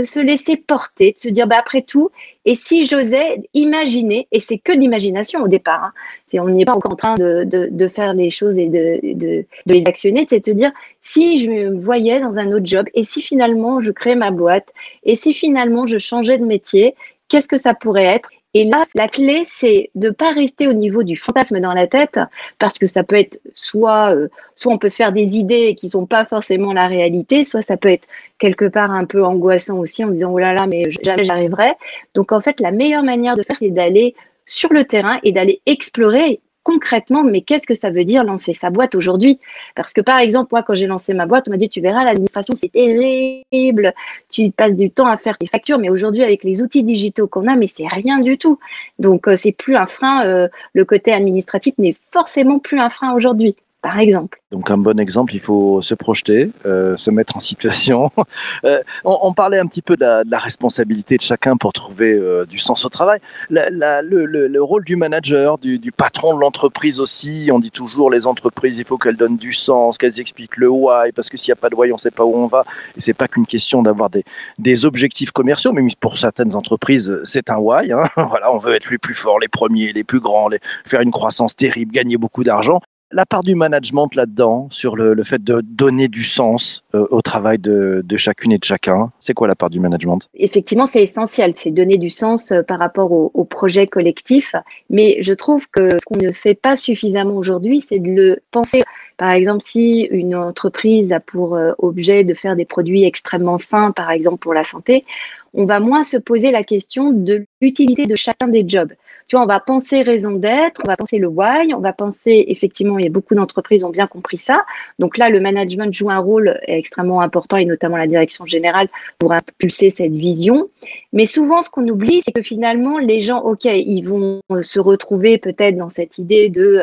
se 0.04 0.20
laisser 0.20 0.56
porter, 0.56 1.12
de 1.12 1.18
se 1.18 1.28
dire 1.28 1.46
bah, 1.46 1.56
après 1.58 1.80
tout, 1.80 2.10
et 2.44 2.54
si 2.54 2.86
j'osais 2.86 3.42
imaginer, 3.54 4.28
et 4.32 4.40
c'est 4.40 4.58
que 4.58 4.72
de 4.72 4.78
l'imagination 4.78 5.40
au 5.40 5.48
départ, 5.48 5.84
hein, 5.84 5.92
on 6.34 6.48
n'est 6.48 6.64
pas 6.64 6.74
encore 6.74 6.92
en 6.92 6.96
train 6.96 7.14
de, 7.14 7.44
de, 7.44 7.88
faire 7.88 8.12
les 8.12 8.30
choses 8.30 8.58
et 8.58 8.66
de, 8.66 9.46
les 9.66 9.86
actionner, 9.86 10.26
c'est 10.28 10.40
de 10.40 10.44
te 10.44 10.50
dire 10.50 10.72
si 11.00 11.38
je 11.38 11.48
me 11.48 11.80
voyais 11.80 12.20
dans 12.20 12.38
un 12.38 12.52
autre 12.52 12.66
job, 12.66 12.86
et 12.92 13.04
si 13.04 13.22
finalement 13.22 13.80
je 13.80 13.92
créais 13.92 14.16
ma 14.16 14.30
boîte, 14.30 14.68
et 15.04 15.16
si 15.16 15.32
finalement 15.32 15.86
je 15.86 15.96
changeais 15.96 16.38
de 16.38 16.44
métier, 16.44 16.94
qu'est-ce 17.28 17.48
que 17.48 17.56
ça 17.56 17.72
pourrait 17.72 18.04
être? 18.04 18.30
Et 18.54 18.64
là, 18.64 18.84
la 18.94 19.08
clé, 19.08 19.42
c'est 19.44 19.90
de 19.96 20.11
pas 20.11 20.32
rester 20.32 20.68
au 20.68 20.73
niveau 20.73 21.02
du 21.02 21.16
fantasme 21.16 21.58
dans 21.58 21.73
la 21.73 21.88
tête, 21.88 22.20
parce 22.61 22.78
que 22.78 22.87
ça 22.87 23.02
peut 23.02 23.16
être 23.16 23.40
soit, 23.52 24.14
euh, 24.14 24.28
soit 24.54 24.73
on 24.73 24.78
peut 24.78 24.88
se 24.88 24.96
faire 24.96 25.12
des 25.12 25.37
idées 25.37 25.75
qui 25.75 25.88
sont 25.88 26.06
pas 26.06 26.25
forcément 26.25 26.73
la 26.73 26.87
réalité, 26.87 27.42
soit 27.42 27.62
ça 27.62 27.76
peut 27.76 27.90
être 27.90 28.06
quelque 28.38 28.66
part 28.66 28.92
un 28.92 29.06
peu 29.06 29.25
angoissant 29.25 29.78
aussi 29.78 30.04
en 30.04 30.08
disant 30.08 30.30
oh 30.32 30.38
là 30.38 30.54
là, 30.54 30.66
mais 30.68 30.84
jamais 31.02 31.25
j'arriverai. 31.25 31.73
Donc 32.14 32.30
en 32.30 32.40
fait, 32.40 32.61
la 32.61 32.70
meilleure 32.70 33.02
manière 33.02 33.37
de 33.37 33.42
faire, 33.42 33.56
c'est 33.58 33.70
d'aller 33.70 34.14
sur 34.46 34.73
le 34.73 34.84
terrain 34.84 35.18
et 35.25 35.32
d'aller 35.32 35.61
explorer 35.66 36.40
concrètement, 36.64 37.23
mais 37.23 37.42
qu'est-ce 37.42 37.66
que 37.66 37.75
ça 37.75 37.90
veut 37.90 38.04
dire 38.04 38.25
lancer 38.25 38.54
sa 38.54 38.71
boîte 38.71 38.94
aujourd'hui? 38.94 39.38
Parce 39.76 39.92
que 39.92 40.00
par 40.00 40.18
exemple, 40.18 40.49
moi, 40.50 40.62
quand 40.64 40.75
j'ai 40.75 40.87
lancé 40.87 41.14
ma 41.14 41.26
boîte, 41.26 41.47
on 41.49 41.52
m'a 41.52 41.59
dit, 41.59 41.68
tu 41.68 41.80
verras, 41.80 42.04
l'administration, 42.04 42.54
c'est 42.56 42.73
terrible, 42.73 43.94
tu 44.30 44.50
passes 44.50 44.75
du 44.75 44.90
temps 44.90 45.06
à 45.06 45.16
faire 45.16 45.38
tes 45.38 45.47
factures, 45.47 45.78
mais 45.78 45.90
aujourd'hui, 45.90 46.25
avec 46.25 46.42
les 46.42 46.62
outils 46.62 46.83
digitaux 46.83 47.28
qu'on 47.28 47.47
a, 47.47 47.54
mais 47.54 47.68
c'est 47.68 47.87
rien 47.87 48.18
du 48.18 48.38
tout. 48.38 48.59
Donc, 48.99 49.28
euh, 49.28 49.37
c'est 49.37 49.52
plus 49.52 49.76
un 49.76 49.87
frein, 49.87 50.26
euh, 50.26 50.49
le 50.73 50.85
côté 50.85 51.12
administratif 51.12 51.75
n'est 51.78 51.97
forcément 52.11 52.59
plus 52.59 52.80
un 52.80 52.88
frein 52.88 53.14
aujourd'hui 53.14 53.54
par 53.85 53.99
exemple. 53.99 54.41
Donc 54.50 54.71
un 54.71 54.79
bon 54.79 54.99
exemple, 54.99 55.35
il 55.35 55.43
faut 55.43 55.83
se 55.83 55.95
projeter, 55.95 56.50
euh, 56.64 56.97
se 56.97 57.11
mettre 57.11 57.37
en 57.37 57.41
situation. 57.41 58.11
Euh, 58.64 58.81
on, 59.05 59.35
parlait 59.35 59.59
un 59.59 59.67
petit 59.67 59.83
peu 59.83 59.97
de 59.97 60.05
la, 60.31 60.38
responsabilité 60.38 61.17
de 61.17 61.21
chacun 61.21 61.57
pour 61.57 61.73
trouver 61.73 62.12
euh, 62.14 62.47
du 62.47 62.59
sens 62.59 62.85
au 62.85 62.88
travail. 62.88 63.19
le, 63.50 64.59
rôle 64.61 64.85
du 64.85 64.97
manager, 64.97 65.59
du, 65.59 65.93
patron 65.93 66.35
de 66.35 66.41
l'entreprise 66.41 67.00
aussi, 67.00 67.50
on 67.53 67.59
dit 67.59 67.71
toujours 67.71 68.11
les 68.11 68.26
entreprises, 68.26 68.79
il 68.79 68.87
faut 68.87 68.97
qu'elles 68.97 69.17
donnent 69.17 69.37
du 69.37 69.53
sens, 69.53 69.99
qu'elles 69.99 70.19
expliquent 70.19 70.57
le 70.57 70.71
why, 70.71 71.12
parce 71.12 71.29
que 71.29 71.37
s'il 71.37 71.50
n'y 71.50 71.59
a 71.59 71.61
pas 71.61 71.69
de 71.69 71.75
why, 71.75 71.91
on 71.93 71.97
ne 71.97 72.00
sait 72.00 72.11
pas 72.11 72.25
où 72.25 72.35
on 72.35 72.47
va. 72.47 72.64
Et 72.97 73.00
c'est 73.00 73.12
pas 73.12 73.29
qu'une 73.29 73.47
question 73.47 73.83
d'avoir 73.83 74.09
des, 74.09 74.85
objectifs 74.85 75.33
commerciaux, 75.33 75.73
mais 75.73 75.87
pour 76.00 76.17
certaines 76.17 76.55
entreprises, 76.55 77.21
c'est 77.25 77.50
un 77.50 77.59
why. 77.59 77.93
Hein. 77.93 78.05
voilà, 78.17 78.50
on 78.53 78.59
veut 78.59 78.75
être 78.75 78.91
les 78.91 78.99
plus 78.99 79.14
forts, 79.14 79.41
les 79.41 79.49
premiers, 79.49 79.93
les 79.93 80.05
plus 80.05 80.21
grands, 80.21 80.49
faire 80.87 81.03
une 81.03 81.12
croissance 81.12 81.55
terrible, 81.55 81.93
gagner 81.93 82.17
beaucoup 82.17 82.45
d'argent 82.45 82.81
la 83.14 83.25
part 83.25 83.42
du 83.42 83.54
management 83.54 84.14
là-dedans, 84.14 84.68
sur 84.71 84.97
le, 84.97 85.23
fait 85.23 85.42
de 85.42 85.61
donner 85.62 86.09
du 86.09 86.25
sens 86.25 86.83
euh, 86.94 87.06
au 87.11 87.23
travail 87.23 87.59
de, 87.59 88.04
chacune 88.16 88.52
et 88.52 88.59
de 88.59 88.64
chacun, 88.64 89.11
c'est 89.21 89.35
quoi 89.35 89.49
la 89.49 89.54
part 89.54 89.71
du 89.71 89.80
management? 89.80 90.28
Effectivement, 90.35 90.87
c'est 90.87 91.02
essentiel, 91.02 91.52
c'est 91.54 91.71
donner 91.71 91.97
du 91.97 92.11
sens 92.11 92.50
euh, 92.50 92.62
par 92.62 92.78
rapport 92.78 93.12
au, 93.12 93.44
projet 93.44 93.87
collectif. 93.87 94.54
Mais 94.90 95.18
je 95.21 95.33
trouve 95.33 95.68
que 95.71 95.90
ce 95.90 96.04
qu'on 96.06 96.18
ne 96.18 96.33
fait 96.33 96.54
pas 96.54 96.76
suffisamment 96.76 97.37
aujourd'hui, 97.37 97.80
c'est 97.80 98.00
de 98.00 98.11
le 98.11 98.38
penser. 98.50 98.83
Par 99.16 99.30
exemple, 99.30 99.62
si 99.62 100.09
une 100.11 100.35
entreprise 100.35 101.12
a 101.12 101.21
pour 101.21 101.54
euh, 101.54 101.73
objet 101.78 102.25
de 102.25 102.35
faire 102.35 102.56
des 102.56 102.64
produits 102.64 103.04
extrêmement 103.04 103.59
sains, 103.59 103.92
par 103.92 104.11
exemple 104.11 104.38
pour 104.38 104.54
la 104.54 104.64
santé, 104.64 105.04
on 105.52 105.66
va 105.66 105.78
moins 105.78 106.02
se 106.02 106.16
poser 106.16 106.50
la 106.50 106.64
question 106.64 107.12
de 107.12 107.47
l'utilité 107.61 108.06
de 108.06 108.14
chacun 108.16 108.49
des 108.49 108.64
jobs. 108.66 108.92
Tu 109.26 109.37
vois, 109.37 109.45
on 109.45 109.49
va 109.49 109.61
penser 109.61 110.02
raison 110.02 110.33
d'être, 110.33 110.83
on 110.85 110.88
va 110.88 110.97
penser 110.97 111.19
le 111.19 111.28
why, 111.28 111.73
on 111.75 111.81
va 111.81 111.93
penser, 111.93 112.45
effectivement, 112.49 112.99
il 112.99 113.04
y 113.04 113.09
a 113.09 113.11
beaucoup 113.11 113.35
d'entreprises 113.35 113.85
ont 113.85 113.90
bien 113.90 114.07
compris 114.07 114.38
ça. 114.38 114.64
Donc 114.99 115.16
là, 115.19 115.31
le 115.31 115.40
management 115.40 115.93
joue 115.93 116.11
un 116.11 116.19
rôle 116.19 116.59
extrêmement 116.66 117.21
important 117.21 117.57
et 117.57 117.64
notamment 117.64 117.97
la 117.97 118.07
direction 118.07 118.45
générale 118.45 118.88
pour 119.19 119.33
impulser 119.33 119.90
cette 119.90 120.12
vision. 120.12 120.69
Mais 121.12 121.26
souvent, 121.26 121.62
ce 121.62 121.71
qu'on 121.71 121.87
oublie, 121.88 122.23
c'est 122.23 122.33
que 122.33 122.43
finalement, 122.43 122.99
les 122.99 123.21
gens, 123.21 123.41
OK, 123.41 123.64
ils 123.64 124.03
vont 124.03 124.41
se 124.62 124.81
retrouver 124.81 125.38
peut-être 125.38 125.76
dans 125.76 125.88
cette 125.88 126.19
idée 126.19 126.49
de, 126.49 126.83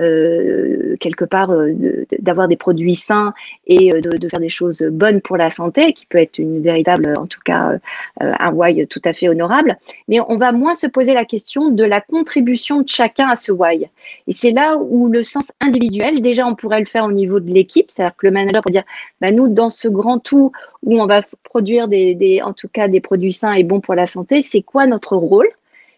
euh, 0.00 0.96
quelque 1.00 1.24
part, 1.24 1.50
euh, 1.50 1.72
d'avoir 2.18 2.48
des 2.48 2.56
produits 2.56 2.94
sains 2.94 3.34
et 3.66 3.92
euh, 3.92 4.00
de, 4.00 4.28
faire 4.28 4.40
des 4.40 4.48
choses 4.48 4.82
bonnes 4.82 5.20
pour 5.20 5.36
la 5.36 5.50
santé, 5.50 5.92
qui 5.92 6.06
peut 6.06 6.18
être 6.18 6.38
une 6.38 6.62
véritable, 6.62 7.14
en 7.18 7.26
tout 7.26 7.40
cas, 7.44 7.78
un 8.20 8.52
why 8.52 8.86
tout 8.86 9.02
à 9.04 9.12
fait 9.12 9.28
honorable. 9.28 9.76
Mais 10.08 10.18
on 10.20 10.36
va 10.36 10.52
moins 10.52 10.74
se 10.74 10.86
poser 10.86 11.12
la 11.12 11.24
question 11.24 11.70
de 11.70 11.84
la 11.84 12.00
contribution 12.00 12.82
de 12.82 12.88
chacun 12.88 13.28
à 13.28 13.34
ce 13.34 13.52
why. 13.52 13.88
Et 14.26 14.32
c'est 14.32 14.52
là 14.52 14.76
où 14.78 15.08
le 15.08 15.22
sens 15.22 15.52
individuel, 15.60 16.20
déjà 16.20 16.46
on 16.46 16.54
pourrait 16.54 16.80
le 16.80 16.86
faire 16.86 17.04
au 17.04 17.12
niveau 17.12 17.40
de 17.40 17.52
l'équipe, 17.52 17.90
c'est-à-dire 17.90 18.16
que 18.16 18.26
le 18.26 18.32
manager 18.32 18.62
pourrait 18.62 18.72
dire, 18.72 18.84
bah, 19.20 19.30
nous 19.30 19.48
dans 19.48 19.70
ce 19.70 19.88
grand 19.88 20.18
tout 20.18 20.52
où 20.82 21.00
on 21.00 21.06
va 21.06 21.22
produire 21.44 21.86
des, 21.88 22.40
en 22.44 22.52
tout 22.52 22.68
cas 22.68 22.88
des 22.88 23.00
produits 23.00 23.32
sains 23.42 23.54
et 23.54 23.64
bons 23.64 23.80
pour 23.80 23.94
la 23.94 24.06
santé, 24.06 24.42
c'est 24.42 24.62
quoi 24.62 24.86
notre 24.86 25.16
rôle? 25.16 25.48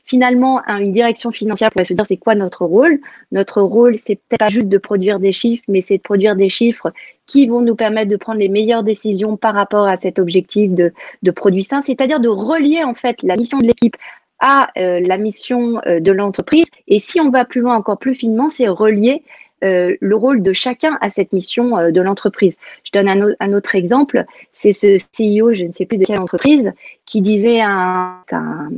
Finalement, 0.06 0.60
une 0.66 0.92
direction 0.92 1.30
financière 1.30 1.70
pourrait 1.70 1.86
se 1.86 1.94
dire 1.94 2.04
c'est 2.06 2.18
quoi 2.18 2.34
notre 2.34 2.66
rôle? 2.66 3.00
Notre 3.32 3.62
rôle, 3.62 3.96
c'est 3.96 4.16
peut-être 4.16 4.38
pas 4.38 4.48
juste 4.48 4.68
de 4.68 4.76
produire 4.78 5.18
des 5.18 5.32
chiffres, 5.32 5.64
mais 5.66 5.80
c'est 5.80 5.96
de 5.96 6.02
produire 6.02 6.36
des 6.36 6.50
chiffres 6.50 6.92
qui 7.26 7.46
vont 7.46 7.62
nous 7.62 7.74
permettre 7.74 8.10
de 8.10 8.16
prendre 8.16 8.38
les 8.38 8.50
meilleures 8.50 8.82
décisions 8.82 9.38
par 9.38 9.54
rapport 9.54 9.86
à 9.88 9.96
cet 9.96 10.18
objectif 10.18 10.72
de, 10.72 10.92
de 11.22 11.30
produits 11.30 11.62
sains, 11.62 11.80
c'est-à-dire 11.80 12.20
de 12.20 12.28
relier 12.28 12.84
en 12.84 12.94
fait 12.94 13.22
la 13.22 13.36
mission 13.36 13.58
de 13.58 13.66
l'équipe 13.66 13.96
à 14.40 14.68
euh, 14.76 15.00
la 15.00 15.16
mission 15.16 15.80
euh, 15.86 16.00
de 16.00 16.12
l'entreprise. 16.12 16.66
Et 16.86 16.98
si 16.98 17.18
on 17.18 17.30
va 17.30 17.46
plus 17.46 17.62
loin, 17.62 17.74
encore 17.74 17.98
plus 17.98 18.14
finement, 18.14 18.50
c'est 18.50 18.68
relier 18.68 19.22
euh, 19.62 19.94
le 20.00 20.16
rôle 20.16 20.42
de 20.42 20.52
chacun 20.52 20.98
à 21.00 21.08
cette 21.08 21.32
mission 21.32 21.90
de 21.90 22.00
l'entreprise. 22.00 22.56
Je 22.84 22.90
donne 22.92 23.08
un, 23.38 23.52
autre 23.52 23.74
exemple, 23.74 24.24
c'est 24.52 24.72
ce 24.72 24.96
CEO, 24.96 25.54
je 25.54 25.64
ne 25.64 25.72
sais 25.72 25.86
plus 25.86 25.98
de 25.98 26.04
quelle 26.04 26.20
entreprise, 26.20 26.72
qui 27.06 27.20
disait 27.20 27.60
un, 27.60 28.22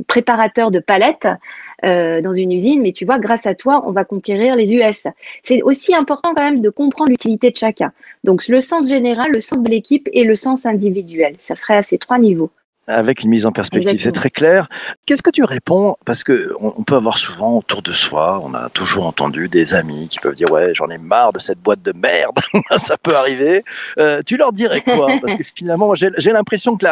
préparateur 0.07 0.71
de 0.71 0.79
palettes 0.79 1.27
dans 1.83 2.33
une 2.33 2.51
usine, 2.51 2.81
mais 2.81 2.91
tu 2.91 3.05
vois, 3.05 3.19
grâce 3.19 3.45
à 3.45 3.55
toi, 3.55 3.83
on 3.87 3.91
va 3.91 4.05
conquérir 4.05 4.55
les 4.55 4.73
US. 4.73 5.03
C'est 5.43 5.61
aussi 5.61 5.93
important 5.93 6.33
quand 6.35 6.43
même 6.43 6.61
de 6.61 6.69
comprendre 6.69 7.09
l'utilité 7.09 7.51
de 7.51 7.57
chacun. 7.57 7.91
Donc 8.23 8.47
le 8.47 8.61
sens 8.61 8.87
général, 8.87 9.31
le 9.31 9.39
sens 9.39 9.61
de 9.63 9.69
l'équipe 9.69 10.07
et 10.13 10.23
le 10.23 10.35
sens 10.35 10.65
individuel. 10.65 11.35
Ça 11.39 11.55
serait 11.55 11.77
à 11.77 11.81
ces 11.81 11.97
trois 11.97 12.19
niveaux 12.19 12.51
avec 12.87 13.23
une 13.23 13.29
mise 13.29 13.45
en 13.45 13.51
perspective. 13.51 13.99
C'est 14.01 14.11
très 14.11 14.29
clair. 14.29 14.69
Qu'est-ce 15.05 15.21
que 15.21 15.29
tu 15.29 15.43
réponds? 15.43 15.95
Parce 16.05 16.23
que 16.23 16.53
on, 16.59 16.83
peut 16.83 16.95
avoir 16.95 17.17
souvent 17.17 17.57
autour 17.57 17.81
de 17.81 17.91
soi, 17.91 18.41
on 18.43 18.53
a 18.53 18.69
toujours 18.69 19.05
entendu 19.05 19.49
des 19.49 19.75
amis 19.75 20.07
qui 20.07 20.19
peuvent 20.19 20.35
dire 20.35 20.49
ouais 20.51 20.73
j'en 20.73 20.89
ai 20.89 20.97
marre 20.97 21.33
de 21.33 21.39
cette 21.39 21.59
boîte 21.59 21.81
de 21.81 21.91
merde. 21.91 22.37
ça 22.77 22.97
peut 22.97 23.15
arriver. 23.15 23.63
Euh, 23.99 24.21
tu 24.25 24.37
leur 24.37 24.53
dirais 24.53 24.81
quoi? 24.81 25.07
Parce 25.21 25.35
que 25.35 25.43
finalement 25.43 25.93
j'ai 25.95 26.31
l'impression 26.31 26.77
que 26.77 26.85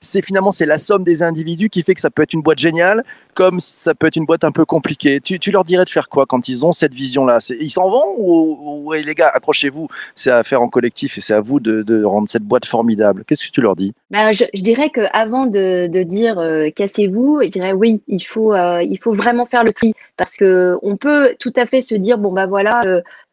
c'est 0.00 0.24
finalement 0.24 0.50
c'est 0.50 0.66
la 0.66 0.78
somme 0.78 1.04
des 1.04 1.22
individus 1.22 1.68
qui 1.68 1.82
fait 1.82 1.94
que 1.94 2.00
ça 2.00 2.10
peut 2.10 2.22
être 2.22 2.32
une 2.32 2.42
boîte 2.42 2.58
géniale, 2.58 3.04
comme 3.34 3.60
ça 3.60 3.94
peut 3.94 4.06
être 4.06 4.16
une 4.16 4.24
boîte 4.24 4.44
un 4.44 4.52
peu 4.52 4.64
compliquée. 4.64 5.20
Tu, 5.20 5.50
leur 5.50 5.64
dirais 5.64 5.84
de 5.84 5.90
faire 5.90 6.08
quoi 6.08 6.26
quand 6.26 6.48
ils 6.48 6.64
ont 6.64 6.72
cette 6.72 6.94
vision-là? 6.94 7.38
Ils 7.60 7.70
s'en 7.70 7.90
vont 7.90 8.14
ou, 8.16 8.92
les 8.92 9.14
gars 9.14 9.28
accrochez-vous, 9.28 9.88
c'est 10.14 10.30
à 10.30 10.42
faire 10.44 10.62
en 10.62 10.68
collectif 10.68 11.18
et 11.18 11.20
c'est 11.20 11.34
à 11.34 11.40
vous 11.40 11.60
de, 11.60 11.82
de, 11.82 12.04
rendre 12.04 12.28
cette 12.28 12.44
boîte 12.44 12.64
formidable. 12.64 13.24
Qu'est-ce 13.26 13.46
que 13.46 13.52
tu 13.52 13.60
leur 13.60 13.76
dis? 13.76 13.92
Ben, 14.10 14.32
je, 14.32 14.44
dirais 14.60 14.90
que 14.90 15.02
avant 15.12 15.46
de, 15.46 15.86
dire 16.04 16.38
euh, 16.38 16.70
cassez-vous, 16.70 17.40
je 17.42 17.48
dirais 17.48 17.72
oui, 17.72 18.02
il 18.08 18.24
faut, 18.24 18.54
euh, 18.54 18.82
il 18.82 18.98
faut 18.98 19.12
vraiment 19.12 19.46
faire 19.46 19.64
le 19.64 19.72
tri 19.72 19.94
parce 20.16 20.36
que 20.36 20.76
on 20.82 20.96
peut 20.96 21.34
tout 21.38 21.52
à 21.56 21.66
fait 21.66 21.80
se 21.80 21.94
dire 21.94 22.18
bon 22.18 22.32
bah 22.32 22.46
voilà, 22.46 22.80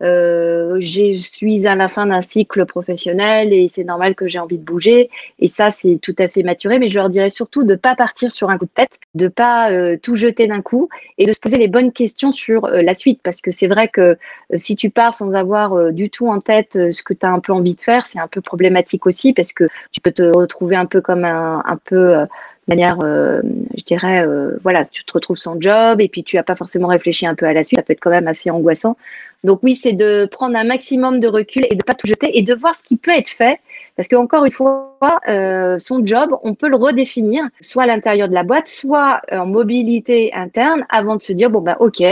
euh, 0.02 0.78
je 0.80 1.16
suis 1.16 1.68
à 1.68 1.76
la 1.76 1.88
fin 1.88 2.06
d'un 2.06 2.22
cycle 2.22 2.66
professionnel 2.66 3.54
et 3.54 3.68
c'est 3.68 3.84
normal 3.84 4.16
que 4.16 4.28
j'ai 4.28 4.40
envie 4.40 4.58
de 4.58 4.64
bouger 4.64 5.10
et 5.40 5.48
ça 5.48 5.70
c'est 5.70 6.00
tout 6.02 6.16
à 6.18 6.28
fait 6.28 6.44
maturé. 6.44 6.80
Mais 6.80 6.90
je 6.90 6.96
leur 6.96 7.10
dirais 7.10 7.30
surtout 7.30 7.64
de 7.64 7.76
pas 7.76 7.96
partir 7.96 8.32
sur 8.32 8.50
un 8.50 8.58
coup 8.58 8.66
de 8.66 8.72
tête, 8.72 8.92
de 9.16 9.28
pas 9.28 9.70
tout 9.98 10.16
jeter 10.16 10.48
d'un 10.48 10.62
coup 10.62 10.90
et 11.18 11.26
de 11.26 11.34
se 11.34 11.40
poser 11.40 11.58
les 11.58 11.68
bonnes 11.68 11.92
questions 11.92 12.32
sur 12.32 12.68
la 12.68 12.94
suite 12.94 13.20
parce 13.24 13.42
que 13.42 13.52
c'est 13.52 13.68
vrai 13.68 13.88
que 13.88 14.18
si 14.56 14.76
tu 14.76 14.90
pars 14.90 15.14
sans 15.14 15.34
avoir 15.34 15.92
du 15.92 16.10
tout 16.10 16.28
en 16.28 16.40
tête 16.40 16.92
ce 16.92 17.04
que 17.04 17.14
tu 17.14 17.26
as 17.26 17.30
un 17.30 17.40
peu 17.40 17.54
envie 17.54 17.76
de 17.76 17.82
faire, 17.82 18.06
c'est 18.06 18.20
un 18.20 18.28
peu 18.28 18.42
problématique 18.42 19.06
aussi 19.06 19.34
parce 19.34 19.54
que 19.54 19.68
tu 19.92 20.02
peux 20.02 20.12
te 20.12 20.24
retrouver 20.24 20.76
un 20.76 20.86
peu 20.86 21.02
comme 21.02 21.26
un, 21.26 21.64
un 21.66 21.78
peu 21.78 22.18
euh, 22.18 22.26
manière, 22.67 22.97
euh, 23.04 23.41
je 23.78 23.84
dirais, 23.84 24.26
euh, 24.26 24.58
voilà, 24.63 24.84
tu 24.86 25.04
te 25.04 25.13
retrouves 25.13 25.38
sans 25.38 25.60
job 25.60 26.00
et 26.00 26.08
puis 26.08 26.24
tu 26.24 26.36
n'as 26.36 26.43
pas 26.43 26.56
forcément 26.56 26.88
réfléchi 26.88 27.26
un 27.26 27.36
peu 27.36 27.45
à 27.45 27.54
la 27.54 27.63
suite, 27.63 27.80
ça 27.80 27.84
peut 27.84 27.93
être 27.93 28.00
quand 28.00 28.12
même 28.12 28.28
assez 28.28 28.50
angoissant. 28.50 28.97
Donc 29.43 29.62
oui, 29.63 29.74
c'est 29.74 29.93
de 29.93 30.28
prendre 30.32 30.56
un 30.56 30.63
maximum 30.63 31.19
de 31.19 31.28
recul 31.28 31.65
et 31.69 31.76
de 31.76 31.84
pas 31.84 31.95
tout 31.95 32.06
jeter 32.06 32.38
et 32.38 32.43
de 32.43 32.54
voir 32.54 32.76
ce 32.76 32.84
qui 32.84 32.95
peut 32.95 33.12
être 33.12 33.30
fait. 33.30 33.60
Parce 33.95 34.08
qu'encore 34.08 34.45
une 34.45 34.52
fois, 34.52 34.95
son 35.80 36.06
job, 36.06 36.38
on 36.43 36.54
peut 36.54 36.69
le 36.69 36.76
redéfinir, 36.76 37.43
soit 37.60 37.84
à 37.84 37.86
l'intérieur 37.88 38.30
de 38.30 38.36
la 38.36 38.43
boîte, 38.43 38.67
soit 38.67 39.21
en 39.32 39.47
mobilité 39.47 40.32
interne, 40.36 40.86
avant 40.89 41.15
de 41.15 41.24
se 41.24 41.34
dire, 41.34 41.50
bon, 41.50 41.62
bah, 41.62 41.78
OK, 41.80 42.04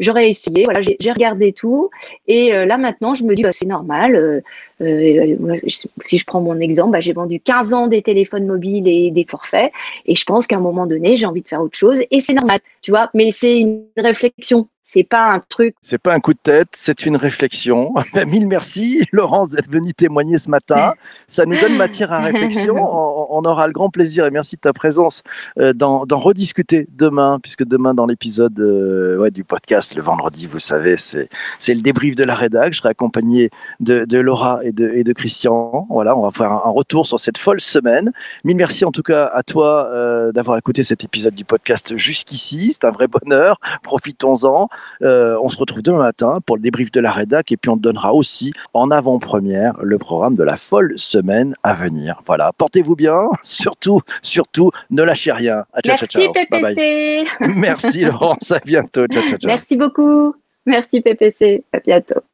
j'aurais 0.00 0.30
essayé, 0.30 0.64
voilà, 0.64 0.80
j'ai 0.80 1.12
regardé 1.12 1.52
tout. 1.52 1.90
Et 2.26 2.52
euh, 2.52 2.64
là, 2.64 2.78
maintenant, 2.78 3.14
je 3.14 3.24
me 3.24 3.34
dis, 3.34 3.42
bah, 3.42 3.52
c'est 3.52 3.66
normal. 3.66 4.16
Euh, 4.16 4.40
euh, 4.80 5.56
si 6.02 6.18
je 6.18 6.24
prends 6.24 6.40
mon 6.40 6.58
exemple, 6.58 6.92
bah, 6.92 7.00
j'ai 7.00 7.12
vendu 7.12 7.38
15 7.38 7.74
ans 7.74 7.86
des 7.86 8.02
téléphones 8.02 8.46
mobiles 8.46 8.88
et 8.88 9.10
des 9.10 9.24
forfaits. 9.24 9.70
Et 10.06 10.16
je 10.16 10.24
pense 10.24 10.46
qu'à 10.46 10.56
un 10.56 10.60
moment 10.60 10.86
donné, 10.86 11.16
j'ai 11.16 11.26
envie 11.26 11.42
de 11.42 11.48
faire 11.48 11.62
autre 11.62 11.76
chose. 11.76 12.00
Et 12.10 12.20
c'est 12.20 12.34
normal, 12.34 12.58
tu 12.82 12.90
vois. 12.90 13.10
Mais 13.14 13.30
c'est 13.30 13.60
une 13.60 13.84
réflexion 13.96 14.66
C'est 14.92 15.04
pas 15.04 15.32
un 15.32 15.38
truc. 15.38 15.76
C'est 15.82 15.98
pas 15.98 16.12
un 16.12 16.18
coup 16.18 16.32
de 16.32 16.38
tête, 16.42 16.70
c'est 16.72 17.06
une 17.06 17.14
réflexion. 17.14 17.94
Mille 18.26 18.48
merci, 18.48 19.06
Laurence, 19.12 19.50
d'être 19.50 19.70
venue 19.70 19.94
témoigner 19.94 20.36
ce 20.36 20.50
matin. 20.50 20.94
Ça 21.28 21.46
nous 21.46 21.56
donne 21.60 21.76
matière 21.76 22.12
à 22.12 22.18
réflexion. 22.18 22.74
On, 23.32 23.44
aura 23.44 23.68
le 23.68 23.72
grand 23.72 23.88
plaisir 23.88 24.26
et 24.26 24.30
merci 24.30 24.56
de 24.56 24.60
ta 24.60 24.72
présence 24.72 25.22
euh, 25.58 25.72
d'en 25.72 26.04
rediscuter 26.18 26.88
demain, 26.90 27.38
puisque 27.40 27.62
demain 27.62 27.94
dans 27.94 28.06
l'épisode 28.06 28.58
euh, 28.58 29.16
ouais, 29.18 29.30
du 29.30 29.44
podcast 29.44 29.94
le 29.94 30.02
vendredi, 30.02 30.48
vous 30.48 30.58
savez, 30.58 30.96
c'est 30.96 31.28
le 31.68 31.82
débrief 31.82 32.16
de 32.16 32.24
la 32.24 32.34
rédac. 32.34 32.72
Je 32.72 32.78
serai 32.78 32.88
accompagné 32.88 33.50
de, 33.78 34.04
de 34.04 34.18
Laura 34.18 34.58
et 34.64 34.72
de, 34.72 34.90
et 34.92 35.04
de 35.04 35.12
Christian. 35.12 35.86
Voilà, 35.88 36.16
on 36.16 36.22
va 36.22 36.32
faire 36.32 36.50
un, 36.50 36.62
un 36.64 36.70
retour 36.70 37.06
sur 37.06 37.20
cette 37.20 37.38
folle 37.38 37.60
semaine. 37.60 38.10
Mille 38.42 38.56
merci 38.56 38.84
en 38.84 38.90
tout 38.90 39.04
cas 39.04 39.30
à 39.32 39.44
toi 39.44 39.88
euh, 39.92 40.32
d'avoir 40.32 40.58
écouté 40.58 40.82
cet 40.82 41.04
épisode 41.04 41.34
du 41.34 41.44
podcast 41.44 41.96
jusqu'ici. 41.96 42.72
C'est 42.72 42.84
un 42.84 42.90
vrai 42.90 43.06
bonheur. 43.06 43.60
Profitons-en. 43.84 44.68
Euh, 45.02 45.36
on 45.42 45.48
se 45.48 45.58
retrouve 45.58 45.82
demain 45.82 45.98
matin 45.98 46.40
pour 46.44 46.56
le 46.56 46.62
débrief 46.62 46.90
de 46.92 47.00
la 47.00 47.10
rédac 47.10 47.52
et 47.52 47.56
puis 47.56 47.70
on 47.70 47.76
te 47.76 47.82
donnera 47.82 48.14
aussi 48.14 48.52
en 48.74 48.90
avant-première 48.90 49.74
le 49.82 49.98
programme 49.98 50.34
de 50.34 50.42
la 50.42 50.56
folle 50.56 50.94
semaine 50.96 51.54
à 51.62 51.74
venir. 51.74 52.20
Voilà, 52.26 52.52
portez-vous 52.56 52.96
bien. 52.96 53.28
Surtout, 53.42 54.00
surtout, 54.22 54.70
ne 54.90 55.02
lâchez 55.02 55.32
rien. 55.32 55.64
Ciao, 55.84 55.96
Merci 56.00 56.06
ciao, 56.06 56.22
ciao. 56.22 56.32
Bye 56.32 56.62
bye. 56.62 56.74
PPC. 56.74 57.24
Merci 57.56 58.04
Laurence, 58.04 58.50
à 58.52 58.60
bientôt. 58.60 59.06
Ciao. 59.06 59.22
Merci 59.44 59.76
beaucoup. 59.76 60.34
Merci 60.66 61.00
PPC. 61.00 61.64
À 61.72 61.78
bientôt. 61.80 62.20